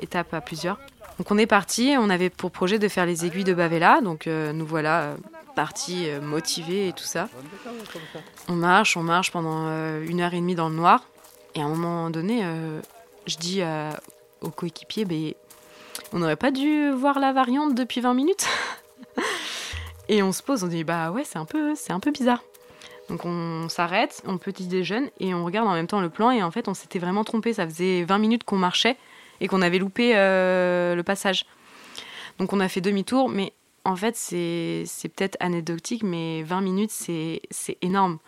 étapes 0.00 0.32
à 0.32 0.40
plusieurs. 0.40 0.78
Donc 1.18 1.28
on 1.30 1.38
est 1.38 1.46
parti, 1.46 1.96
on 1.98 2.08
avait 2.08 2.30
pour 2.30 2.52
projet 2.52 2.78
de 2.78 2.86
faire 2.86 3.04
les 3.04 3.24
aiguilles 3.24 3.42
de 3.42 3.54
Bavella, 3.54 4.00
donc 4.00 4.26
nous 4.26 4.66
voilà 4.66 5.16
partis 5.56 6.06
motivés 6.22 6.88
et 6.88 6.92
tout 6.92 7.02
ça. 7.02 7.28
On 8.46 8.52
marche, 8.52 8.96
on 8.96 9.02
marche 9.02 9.32
pendant 9.32 9.66
une 10.02 10.20
heure 10.20 10.34
et 10.34 10.40
demie 10.40 10.54
dans 10.54 10.68
le 10.68 10.76
noir. 10.76 11.02
Et 11.54 11.60
à 11.60 11.64
un 11.64 11.68
moment 11.68 12.10
donné, 12.10 12.40
euh, 12.44 12.80
je 13.26 13.36
dis 13.36 13.62
aux 14.40 14.50
coéquipiers, 14.50 15.04
ben, 15.04 15.32
on 16.12 16.18
n'aurait 16.18 16.36
pas 16.36 16.50
dû 16.50 16.90
voir 16.90 17.18
la 17.18 17.32
variante 17.32 17.74
depuis 17.74 18.00
20 18.00 18.14
minutes 18.14 18.46
Et 20.08 20.22
on 20.22 20.32
se 20.32 20.42
pose, 20.42 20.64
on 20.64 20.66
dit, 20.66 20.84
bah 20.84 21.10
ouais, 21.10 21.24
c'est 21.24 21.38
un 21.38 21.44
peu, 21.44 21.74
un 21.88 22.00
peu 22.00 22.10
bizarre. 22.10 22.42
Donc 23.08 23.24
on 23.24 23.68
s'arrête, 23.68 24.22
on 24.26 24.38
petit 24.38 24.66
déjeune 24.66 25.10
et 25.20 25.34
on 25.34 25.44
regarde 25.44 25.68
en 25.68 25.74
même 25.74 25.86
temps 25.86 26.00
le 26.00 26.08
plan 26.08 26.30
et 26.30 26.42
en 26.42 26.50
fait 26.50 26.68
on 26.68 26.74
s'était 26.74 26.98
vraiment 26.98 27.24
trompé. 27.24 27.52
Ça 27.52 27.66
faisait 27.66 28.04
20 28.04 28.18
minutes 28.18 28.44
qu'on 28.44 28.56
marchait 28.56 28.96
et 29.40 29.48
qu'on 29.48 29.60
avait 29.60 29.78
loupé 29.78 30.12
euh, 30.16 30.94
le 30.94 31.02
passage. 31.02 31.44
Donc 32.38 32.52
on 32.52 32.60
a 32.60 32.68
fait 32.68 32.80
demi-tour, 32.80 33.28
mais 33.28 33.52
en 33.84 33.96
fait 33.96 34.16
c'est 34.16 34.86
peut-être 35.14 35.36
anecdotique, 35.40 36.02
mais 36.04 36.42
20 36.42 36.60
minutes 36.60 36.90
c'est 36.90 37.42
énorme 37.82 38.18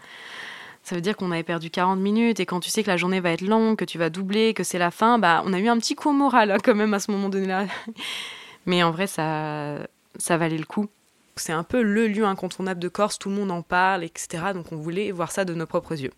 ça 0.85 0.94
veut 0.94 1.01
dire 1.01 1.16
qu'on 1.16 1.33
avait 1.33 1.42
perdu 1.42 1.70
40 1.70 1.99
minutes 1.99 2.40
et 2.40 2.47
quand 2.47 2.61
tu 2.61 2.68
sais 2.68 2.83
que 2.83 2.90
la 2.90 2.99
journée 2.99 3.18
va 3.18 3.31
être 3.31 3.40
longue, 3.40 3.77
que 3.77 3.87
tu 3.87 3.97
vas 3.97 4.11
doubler, 4.11 4.53
que 4.53 4.62
c'est 4.62 4.79
la 4.79 4.90
fin, 4.90 5.18
bah 5.18 5.42
on 5.47 5.55
a 5.55 5.59
eu 5.59 5.68
un 5.68 5.79
petit 5.79 5.94
coup 5.94 6.11
au 6.11 6.12
moral 6.12 6.51
hein, 6.51 6.59
quand 6.62 6.75
même 6.75 6.92
à 6.92 7.01
ce 7.01 7.11
moment 7.11 7.31
donné-là. 7.31 7.66
Mais 8.66 8.83
en 8.83 8.90
vrai, 8.90 9.07
ça, 9.07 9.79
ça 10.18 10.37
valait 10.37 10.59
le 10.59 10.66
coup. 10.66 10.88
C'est 11.37 11.53
un 11.53 11.64
peu 11.64 11.83
le 11.83 12.07
lieu 12.07 12.25
incontournable 12.25 12.81
de 12.81 12.88
Corse, 12.88 13.18
tout 13.18 13.31
le 13.31 13.35
monde 13.35 13.51
en 13.51 13.62
parle, 13.62 14.05
etc. 14.05 14.53
Donc 14.53 14.73
on 14.73 14.77
voulait 14.77 15.11
voir 15.11 15.33
ça 15.33 15.47
de 15.47 15.55
nos 15.55 15.66
propres 15.66 16.01
yeux. 16.01 16.12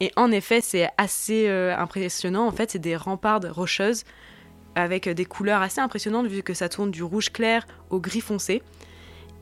Et 0.00 0.12
en 0.16 0.30
effet, 0.30 0.60
c'est 0.60 0.88
assez 0.98 1.48
euh, 1.48 1.74
impressionnant. 1.76 2.46
En 2.46 2.52
fait, 2.52 2.70
c'est 2.70 2.78
des 2.78 2.96
remparts 2.96 3.40
rocheuses 3.50 4.04
avec 4.74 5.08
des 5.08 5.24
couleurs 5.24 5.62
assez 5.62 5.80
impressionnantes 5.80 6.26
vu 6.26 6.42
que 6.42 6.52
ça 6.52 6.68
tourne 6.68 6.90
du 6.90 7.02
rouge 7.02 7.32
clair 7.32 7.66
au 7.88 7.98
gris 7.98 8.20
foncé. 8.20 8.62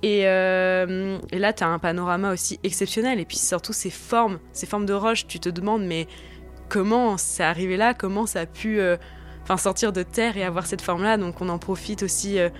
Et, 0.04 0.24
euh, 0.26 1.18
et 1.32 1.38
là, 1.38 1.54
tu 1.54 1.64
as 1.64 1.68
un 1.68 1.78
panorama 1.78 2.30
aussi 2.30 2.60
exceptionnel. 2.62 3.18
Et 3.20 3.24
puis 3.24 3.38
surtout, 3.38 3.72
ces 3.72 3.88
formes, 3.88 4.38
ces 4.52 4.66
formes 4.66 4.84
de 4.84 4.92
roches, 4.92 5.26
tu 5.26 5.40
te 5.40 5.48
demandes, 5.48 5.82
mais 5.82 6.06
comment 6.68 7.16
c'est 7.16 7.42
arrivé 7.42 7.78
là? 7.78 7.94
Comment 7.94 8.26
ça 8.26 8.40
a 8.40 8.46
pu 8.46 8.80
euh, 8.80 8.98
sortir 9.56 9.94
de 9.94 10.02
terre 10.02 10.36
et 10.36 10.44
avoir 10.44 10.66
cette 10.66 10.82
forme-là? 10.82 11.16
Donc 11.16 11.40
on 11.40 11.48
en 11.48 11.56
profite 11.56 12.02
aussi 12.02 12.38
euh, 12.38 12.50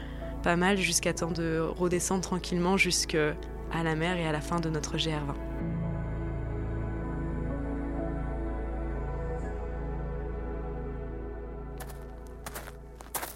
pas 0.42 0.56
mal 0.56 0.78
jusqu'à 0.78 1.12
temps 1.12 1.32
de 1.32 1.60
redescendre 1.60 2.22
tranquillement 2.22 2.78
jusqu'à 2.78 3.34
la 3.74 3.94
mer 3.94 4.16
et 4.16 4.26
à 4.26 4.32
la 4.32 4.40
fin 4.40 4.58
de 4.58 4.70
notre 4.70 4.96
GR20. 4.96 5.34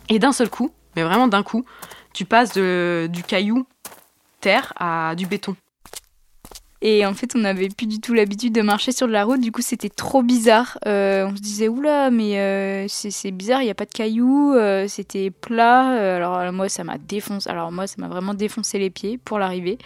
Et 0.08 0.18
d'un 0.18 0.32
seul 0.32 0.48
coup, 0.48 0.70
mais 0.96 1.02
vraiment 1.02 1.28
d'un 1.28 1.42
coup, 1.42 1.66
tu 2.14 2.24
passes 2.24 2.54
du 2.54 3.22
caillou 3.22 3.66
terre 4.40 4.72
à 4.76 5.14
du 5.16 5.26
béton. 5.26 5.56
Et 6.80 7.04
en 7.04 7.12
fait, 7.12 7.34
on 7.34 7.40
n'avait 7.40 7.68
plus 7.70 7.86
du 7.86 8.00
tout 8.00 8.14
l'habitude 8.14 8.52
de 8.54 8.62
marcher 8.62 8.92
sur 8.92 9.08
de 9.08 9.12
la 9.12 9.24
route. 9.24 9.40
Du 9.40 9.50
coup, 9.50 9.62
c'était 9.62 9.88
trop 9.88 10.22
bizarre. 10.22 10.78
Euh, 10.86 11.26
on 11.26 11.34
se 11.34 11.42
disait, 11.42 11.66
oula, 11.66 12.10
mais 12.10 12.38
euh, 12.38 12.86
c'est 12.88 13.32
bizarre, 13.32 13.62
il 13.62 13.64
n'y 13.64 13.70
a 13.70 13.74
pas 13.74 13.84
de 13.84 13.90
cailloux, 13.90 14.54
euh, 14.54 14.86
c'était 14.86 15.30
plat. 15.30 16.14
alors, 16.14 16.52
moi, 16.52 16.68
ça 16.68 16.84
m'a 16.84 16.96
défoncé. 16.96 17.50
Alors, 17.50 17.72
moi, 17.72 17.88
ça 17.88 17.96
m'a 17.98 18.06
vraiment 18.06 18.32
défoncé 18.32 18.78
les 18.78 18.90
pieds 18.90 19.18
pour 19.18 19.40
l'arrivée. 19.40 19.76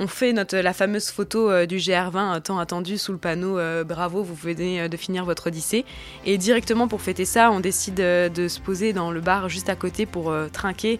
On 0.00 0.08
fait 0.08 0.32
notre, 0.32 0.56
la 0.56 0.72
fameuse 0.72 1.10
photo 1.10 1.66
du 1.66 1.76
GR20 1.76 2.42
tant 2.42 2.58
attendue 2.58 2.98
sous 2.98 3.12
le 3.12 3.18
panneau 3.18 3.60
Bravo, 3.84 4.24
vous 4.24 4.34
venez 4.34 4.88
de 4.88 4.96
finir 4.96 5.24
votre 5.24 5.46
Odyssée. 5.46 5.84
Et 6.26 6.36
directement 6.36 6.88
pour 6.88 7.00
fêter 7.00 7.24
ça, 7.24 7.52
on 7.52 7.60
décide 7.60 7.94
de 7.94 8.48
se 8.48 8.58
poser 8.58 8.92
dans 8.92 9.12
le 9.12 9.20
bar 9.20 9.48
juste 9.48 9.68
à 9.68 9.76
côté 9.76 10.04
pour 10.04 10.34
trinquer 10.52 10.98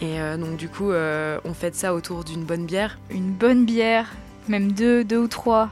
et 0.00 0.20
euh, 0.20 0.36
donc 0.36 0.56
du 0.56 0.68
coup, 0.68 0.90
euh, 0.90 1.38
on 1.44 1.54
fait 1.54 1.74
ça 1.74 1.94
autour 1.94 2.24
d'une 2.24 2.44
bonne 2.44 2.66
bière. 2.66 2.98
Une 3.10 3.30
bonne 3.30 3.64
bière, 3.64 4.12
même 4.48 4.72
deux, 4.72 5.04
deux 5.04 5.18
ou 5.18 5.28
trois, 5.28 5.70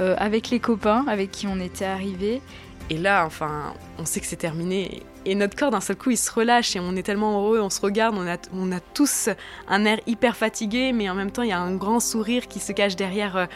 euh, 0.00 0.14
avec 0.18 0.50
les 0.50 0.60
copains 0.60 1.04
avec 1.08 1.30
qui 1.30 1.46
on 1.46 1.58
était 1.58 1.86
arrivés. 1.86 2.42
Et 2.90 2.98
là, 2.98 3.24
enfin, 3.24 3.72
on 3.98 4.04
sait 4.04 4.20
que 4.20 4.26
c'est 4.26 4.36
terminé. 4.36 5.02
Et 5.24 5.34
notre 5.34 5.56
corps, 5.56 5.70
d'un 5.70 5.80
seul 5.80 5.96
coup, 5.96 6.10
il 6.10 6.18
se 6.18 6.30
relâche 6.30 6.76
et 6.76 6.80
on 6.80 6.94
est 6.94 7.04
tellement 7.04 7.40
heureux, 7.40 7.60
on 7.60 7.70
se 7.70 7.80
regarde, 7.80 8.16
on 8.18 8.26
a, 8.26 8.36
on 8.52 8.70
a 8.72 8.80
tous 8.80 9.30
un 9.68 9.84
air 9.84 9.98
hyper 10.06 10.36
fatigué, 10.36 10.92
mais 10.92 11.08
en 11.08 11.14
même 11.14 11.30
temps, 11.30 11.42
il 11.42 11.48
y 11.48 11.52
a 11.52 11.60
un 11.60 11.74
grand 11.74 12.00
sourire 12.00 12.48
qui 12.48 12.58
se 12.58 12.72
cache 12.72 12.96
derrière. 12.96 13.48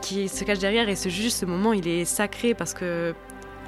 qui 0.00 0.28
se 0.28 0.44
cache 0.44 0.60
derrière 0.60 0.88
et 0.88 0.96
ce 0.96 1.08
juste 1.08 1.40
ce 1.40 1.44
moment, 1.44 1.72
il 1.72 1.86
est 1.88 2.04
sacré 2.04 2.54
parce 2.54 2.72
que 2.72 3.14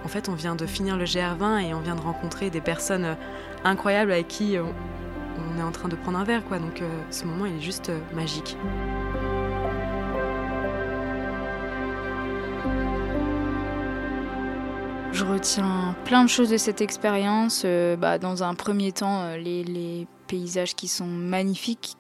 en 0.05 0.09
fait, 0.09 0.29
on 0.29 0.35
vient 0.35 0.55
de 0.55 0.65
finir 0.65 0.97
le 0.97 1.05
GR20 1.05 1.69
et 1.69 1.75
on 1.75 1.81
vient 1.81 1.97
de 1.97 2.01
rencontrer 2.01 2.51
des 2.51 2.61
personnes 2.61 3.17
incroyables 3.65 4.13
avec 4.13 4.29
qui 4.29 4.57
on 5.39 5.59
est 5.59 5.63
en 5.63 5.73
train 5.73 5.89
de 5.89 5.97
prendre 5.97 6.19
un 6.19 6.25
verre, 6.25 6.45
quoi. 6.45 6.59
Donc 6.59 6.83
euh, 6.83 7.03
ce 7.11 7.25
moment, 7.25 7.47
il 7.47 7.57
est 7.57 7.61
juste 7.61 7.91
euh, 7.91 8.01
magique. 8.15 8.57
Je 15.13 15.25
retiens 15.25 15.97
plein 16.05 16.23
de 16.23 16.29
choses 16.29 16.51
de 16.51 16.57
cette 16.57 16.81
expérience. 16.81 17.63
Euh, 17.65 17.97
bah, 17.97 18.19
dans 18.19 18.43
un 18.43 18.55
premier 18.55 18.93
temps, 18.93 19.35
les, 19.37 20.07
paysages 20.29 20.75
qui 20.75 20.89
sont 20.89 21.07
magnifiques. 21.07 21.97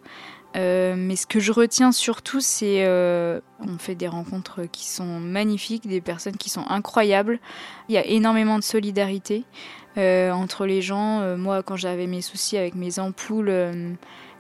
Mais 0.55 1.17
ce 1.17 1.27
que 1.27 1.41
je 1.41 1.53
retiens 1.53 1.93
surtout, 1.93 2.41
c'est 2.41 2.87
on 2.87 3.79
fait 3.79 3.95
des 3.95 4.09
rencontres 4.09 4.65
qui 4.71 4.87
sont 4.87 5.21
magnifiques, 5.21 5.87
des 5.87 6.01
personnes 6.01 6.37
qui 6.37 6.51
sont 6.51 6.65
incroyables. 6.69 7.39
Il 7.89 7.95
y 7.95 7.99
a 7.99 8.07
énormément 8.07 8.59
de 8.59 8.65
solidarité. 8.65 9.45
Euh, 9.99 10.31
entre 10.31 10.65
les 10.65 10.81
gens. 10.81 11.21
Euh, 11.23 11.37
moi, 11.37 11.63
quand 11.63 11.77
j'avais 11.77 12.07
mes 12.07 12.23
soucis 12.23 12.57
avec 12.57 12.77
mes 12.77 13.01
ampoules, 13.01 13.49
euh, 13.49 13.93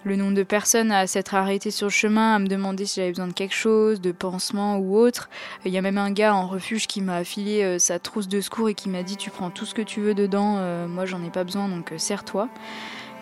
le 0.04 0.14
nombre 0.14 0.34
de 0.34 0.44
personnes 0.44 0.92
à 0.92 1.08
s'être 1.08 1.34
arrêtées 1.34 1.72
sur 1.72 1.88
le 1.88 1.90
chemin, 1.92 2.36
à 2.36 2.38
me 2.38 2.46
demander 2.46 2.86
si 2.86 3.00
j'avais 3.00 3.10
besoin 3.10 3.26
de 3.26 3.32
quelque 3.32 3.54
chose, 3.54 4.00
de 4.00 4.12
pansement 4.12 4.76
ou 4.76 4.96
autre. 4.96 5.28
Il 5.64 5.72
y 5.72 5.78
a 5.78 5.82
même 5.82 5.98
un 5.98 6.12
gars 6.12 6.32
en 6.34 6.46
refuge 6.46 6.86
qui 6.86 7.00
m'a 7.00 7.16
affilé 7.16 7.78
sa 7.80 7.98
trousse 7.98 8.28
de 8.28 8.40
secours 8.40 8.68
et 8.68 8.74
qui 8.74 8.88
m'a 8.88 9.02
dit 9.02 9.16
Tu 9.16 9.30
prends 9.30 9.50
tout 9.50 9.66
ce 9.66 9.74
que 9.74 9.82
tu 9.82 10.00
veux 10.00 10.14
dedans, 10.14 10.86
moi 10.86 11.04
j'en 11.04 11.22
ai 11.24 11.30
pas 11.30 11.42
besoin 11.42 11.68
donc 11.68 11.92
serre-toi. 11.96 12.48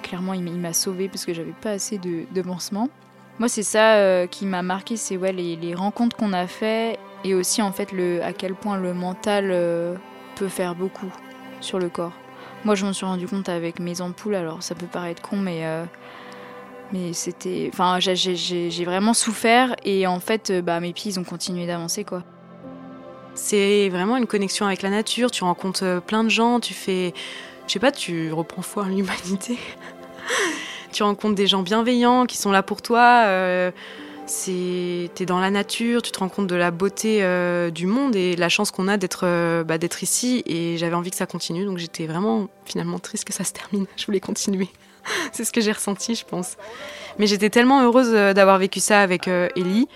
Clairement, 0.07 0.35
il 0.35 0.43
m'a 0.43 0.73
sauvé 0.73 1.09
parce 1.09 1.25
que 1.25 1.35
j'avais 1.35 1.55
pas 1.61 1.73
assez 1.73 1.99
de, 1.99 2.25
de. 2.33 2.43
Moi, 2.43 3.49
c'est 3.49 3.63
ça 3.63 4.27
qui 4.29 4.47
m'a 4.47 4.63
marqué, 4.63 4.97
c'est 4.97 5.17
ouais, 5.17 5.33
les, 5.33 5.57
les 5.57 5.75
rencontres 5.75 6.17
qu'on 6.17 6.33
a 6.33 6.47
fait 6.47 6.99
et 7.25 7.35
aussi 7.35 7.61
en 7.61 7.73
fait 7.73 7.93
le, 7.93 8.23
à 8.23 8.33
quel 8.33 8.55
point 8.55 8.79
le 8.79 8.95
mental 8.95 9.99
peut 10.37 10.49
faire 10.49 10.75
beaucoup 10.75 11.13
sur 11.61 11.79
le 11.79 11.89
corps. 11.89 12.13
Moi, 12.65 12.75
je 12.75 12.85
m'en 12.85 12.93
suis 12.93 13.07
rendu 13.07 13.29
compte 13.29 13.49
avec 13.49 13.79
mes 13.79 14.01
ampoules, 14.01 14.35
alors 14.35 14.63
ça 14.63 14.75
peut 14.75 14.87
paraître 14.87 15.23
con, 15.23 15.37
mais, 15.37 15.65
euh, 15.65 15.85
mais 16.93 17.13
c'était. 17.13 17.71
Enfin, 17.73 17.99
j'ai 18.01 18.85
vraiment 18.85 19.15
souffert 19.15 19.77
et 19.85 20.07
en 20.07 20.19
fait, 20.19 20.51
euh, 20.51 20.63
bah, 20.63 20.81
mes 20.81 20.93
pieds, 20.93 21.13
ils 21.13 21.21
ont 21.21 21.25
continué 21.25 21.67
d'avancer, 21.67 22.05
quoi. 22.05 22.25
C'est 23.35 23.89
vraiment 23.91 24.17
une 24.17 24.27
connexion 24.27 24.67
avec 24.67 24.83
la 24.83 24.91
nature, 24.91 25.31
tu 25.31 25.45
rencontres 25.45 25.85
euh, 25.85 26.01
plein 26.01 26.25
de 26.25 26.29
gens, 26.29 26.59
tu 26.59 26.75
fais. 26.75 27.13
Je 27.69 27.73
sais 27.73 27.79
pas, 27.79 27.93
tu 27.93 28.33
reprends 28.33 28.63
foi 28.63 28.85
en 28.85 28.89
l'humanité? 28.89 29.59
tu 30.93 31.03
rencontres 31.03 31.35
des 31.35 31.47
gens 31.47 31.63
bienveillants 31.63 32.27
qui 32.27 32.37
sont 32.37 32.51
là 32.51 32.63
pour 32.63 32.83
toi 32.83 33.73
c'est 34.27 35.11
t'es 35.15 35.25
dans 35.25 35.39
la 35.39 35.51
nature, 35.51 36.03
tu 36.03 36.11
te 36.11 36.19
rends 36.19 36.29
compte 36.29 36.47
de 36.47 36.55
la 36.55 36.71
beauté 36.71 37.19
euh, 37.23 37.71
du 37.71 37.87
monde 37.87 38.17
et 38.17 38.37
la 38.37 38.49
chance 38.49 38.71
qu'on 38.71 38.89
a 38.89 38.97
d'être 38.97 39.25
euh, 39.25 39.65
bah, 39.65 39.79
d'être 39.79 40.03
ici. 40.03 40.43
Et 40.47 40.77
j'avais 40.79 40.95
envie 40.95 41.11
que 41.11 41.17
ça 41.17 41.27
continue, 41.27 41.65
donc 41.65 41.79
j'étais 41.79 42.07
vraiment 42.07 42.49
finalement 42.65 42.99
triste 42.99 43.25
que 43.25 43.33
ça 43.33 43.45
se 43.45 43.53
termine. 43.53 43.87
Je 43.97 44.05
voulais 44.07 44.21
continuer. 44.21 44.69
c'est 45.33 45.45
ce 45.45 45.53
que 45.53 45.61
j'ai 45.61 45.73
ressenti, 45.73 46.17
je 46.17 46.25
pense. 46.25 46.57
Mais 47.19 47.29
j'étais 47.29 47.51
tellement 47.51 47.83
heureuse 47.83 48.11
euh, 48.13 48.33
d'avoir 48.33 48.59
vécu 48.59 48.81
ça 48.81 49.01
avec 49.01 49.29
Ellie. 49.29 49.89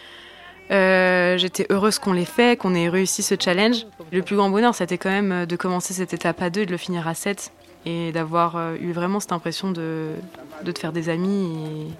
j'étais 0.70 1.66
heureuse 1.70 1.98
qu'on 1.98 2.12
l'ait 2.12 2.24
fait, 2.24 2.56
qu'on 2.56 2.74
ait 2.74 2.88
réussi 2.88 3.22
ce 3.22 3.34
challenge. 3.38 3.86
Le 4.12 4.22
plus 4.22 4.36
grand 4.36 4.50
bonheur, 4.50 4.74
c'était 4.74 4.98
quand 4.98 5.10
même 5.10 5.46
de 5.46 5.56
commencer 5.56 5.92
cette 5.92 6.14
étape 6.14 6.40
à 6.40 6.50
deux 6.50 6.62
et 6.62 6.66
de 6.66 6.70
le 6.70 6.76
finir 6.76 7.08
à 7.08 7.14
7 7.14 7.52
et 7.86 8.12
d'avoir 8.12 8.74
eu 8.74 8.92
vraiment 8.92 9.20
cette 9.20 9.32
impression 9.32 9.70
de, 9.70 10.10
de 10.64 10.72
te 10.72 10.78
faire 10.78 10.92
des 10.92 11.08
amis. 11.08 11.90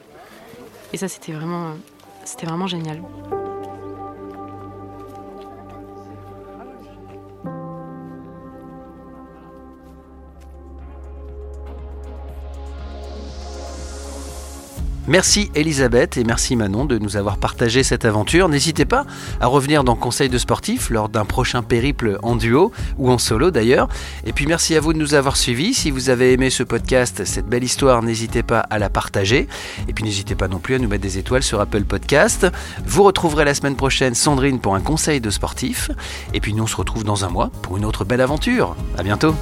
Et, 0.92 0.94
et 0.94 0.96
ça, 0.96 1.08
c'était 1.08 1.32
vraiment 1.32 1.74
c'était 2.24 2.46
vraiment 2.46 2.66
génial. 2.66 3.02
Merci 15.10 15.50
Elisabeth 15.56 16.18
et 16.18 16.22
merci 16.22 16.54
Manon 16.54 16.84
de 16.84 16.96
nous 16.96 17.16
avoir 17.16 17.36
partagé 17.36 17.82
cette 17.82 18.04
aventure. 18.04 18.48
N'hésitez 18.48 18.84
pas 18.84 19.04
à 19.40 19.48
revenir 19.48 19.82
dans 19.82 19.96
Conseil 19.96 20.28
de 20.28 20.38
sportif 20.38 20.88
lors 20.88 21.08
d'un 21.08 21.24
prochain 21.24 21.64
périple 21.64 22.20
en 22.22 22.36
duo 22.36 22.70
ou 22.96 23.10
en 23.10 23.18
solo 23.18 23.50
d'ailleurs. 23.50 23.88
Et 24.24 24.32
puis 24.32 24.46
merci 24.46 24.76
à 24.76 24.80
vous 24.80 24.92
de 24.92 24.98
nous 24.98 25.14
avoir 25.14 25.36
suivis. 25.36 25.74
Si 25.74 25.90
vous 25.90 26.10
avez 26.10 26.32
aimé 26.32 26.48
ce 26.48 26.62
podcast, 26.62 27.24
cette 27.24 27.48
belle 27.48 27.64
histoire, 27.64 28.04
n'hésitez 28.04 28.44
pas 28.44 28.60
à 28.60 28.78
la 28.78 28.88
partager. 28.88 29.48
Et 29.88 29.92
puis 29.92 30.04
n'hésitez 30.04 30.36
pas 30.36 30.46
non 30.46 30.60
plus 30.60 30.76
à 30.76 30.78
nous 30.78 30.88
mettre 30.88 31.02
des 31.02 31.18
étoiles 31.18 31.42
sur 31.42 31.60
Apple 31.60 31.82
Podcast. 31.82 32.46
Vous 32.86 33.02
retrouverez 33.02 33.44
la 33.44 33.54
semaine 33.54 33.74
prochaine 33.74 34.14
Sandrine 34.14 34.60
pour 34.60 34.76
un 34.76 34.80
conseil 34.80 35.20
de 35.20 35.30
sportif. 35.30 35.90
Et 36.34 36.40
puis 36.40 36.54
nous 36.54 36.62
on 36.62 36.68
se 36.68 36.76
retrouve 36.76 37.02
dans 37.02 37.24
un 37.24 37.30
mois 37.30 37.50
pour 37.62 37.76
une 37.76 37.84
autre 37.84 38.04
belle 38.04 38.20
aventure. 38.20 38.76
À 38.96 39.02
bientôt. 39.02 39.34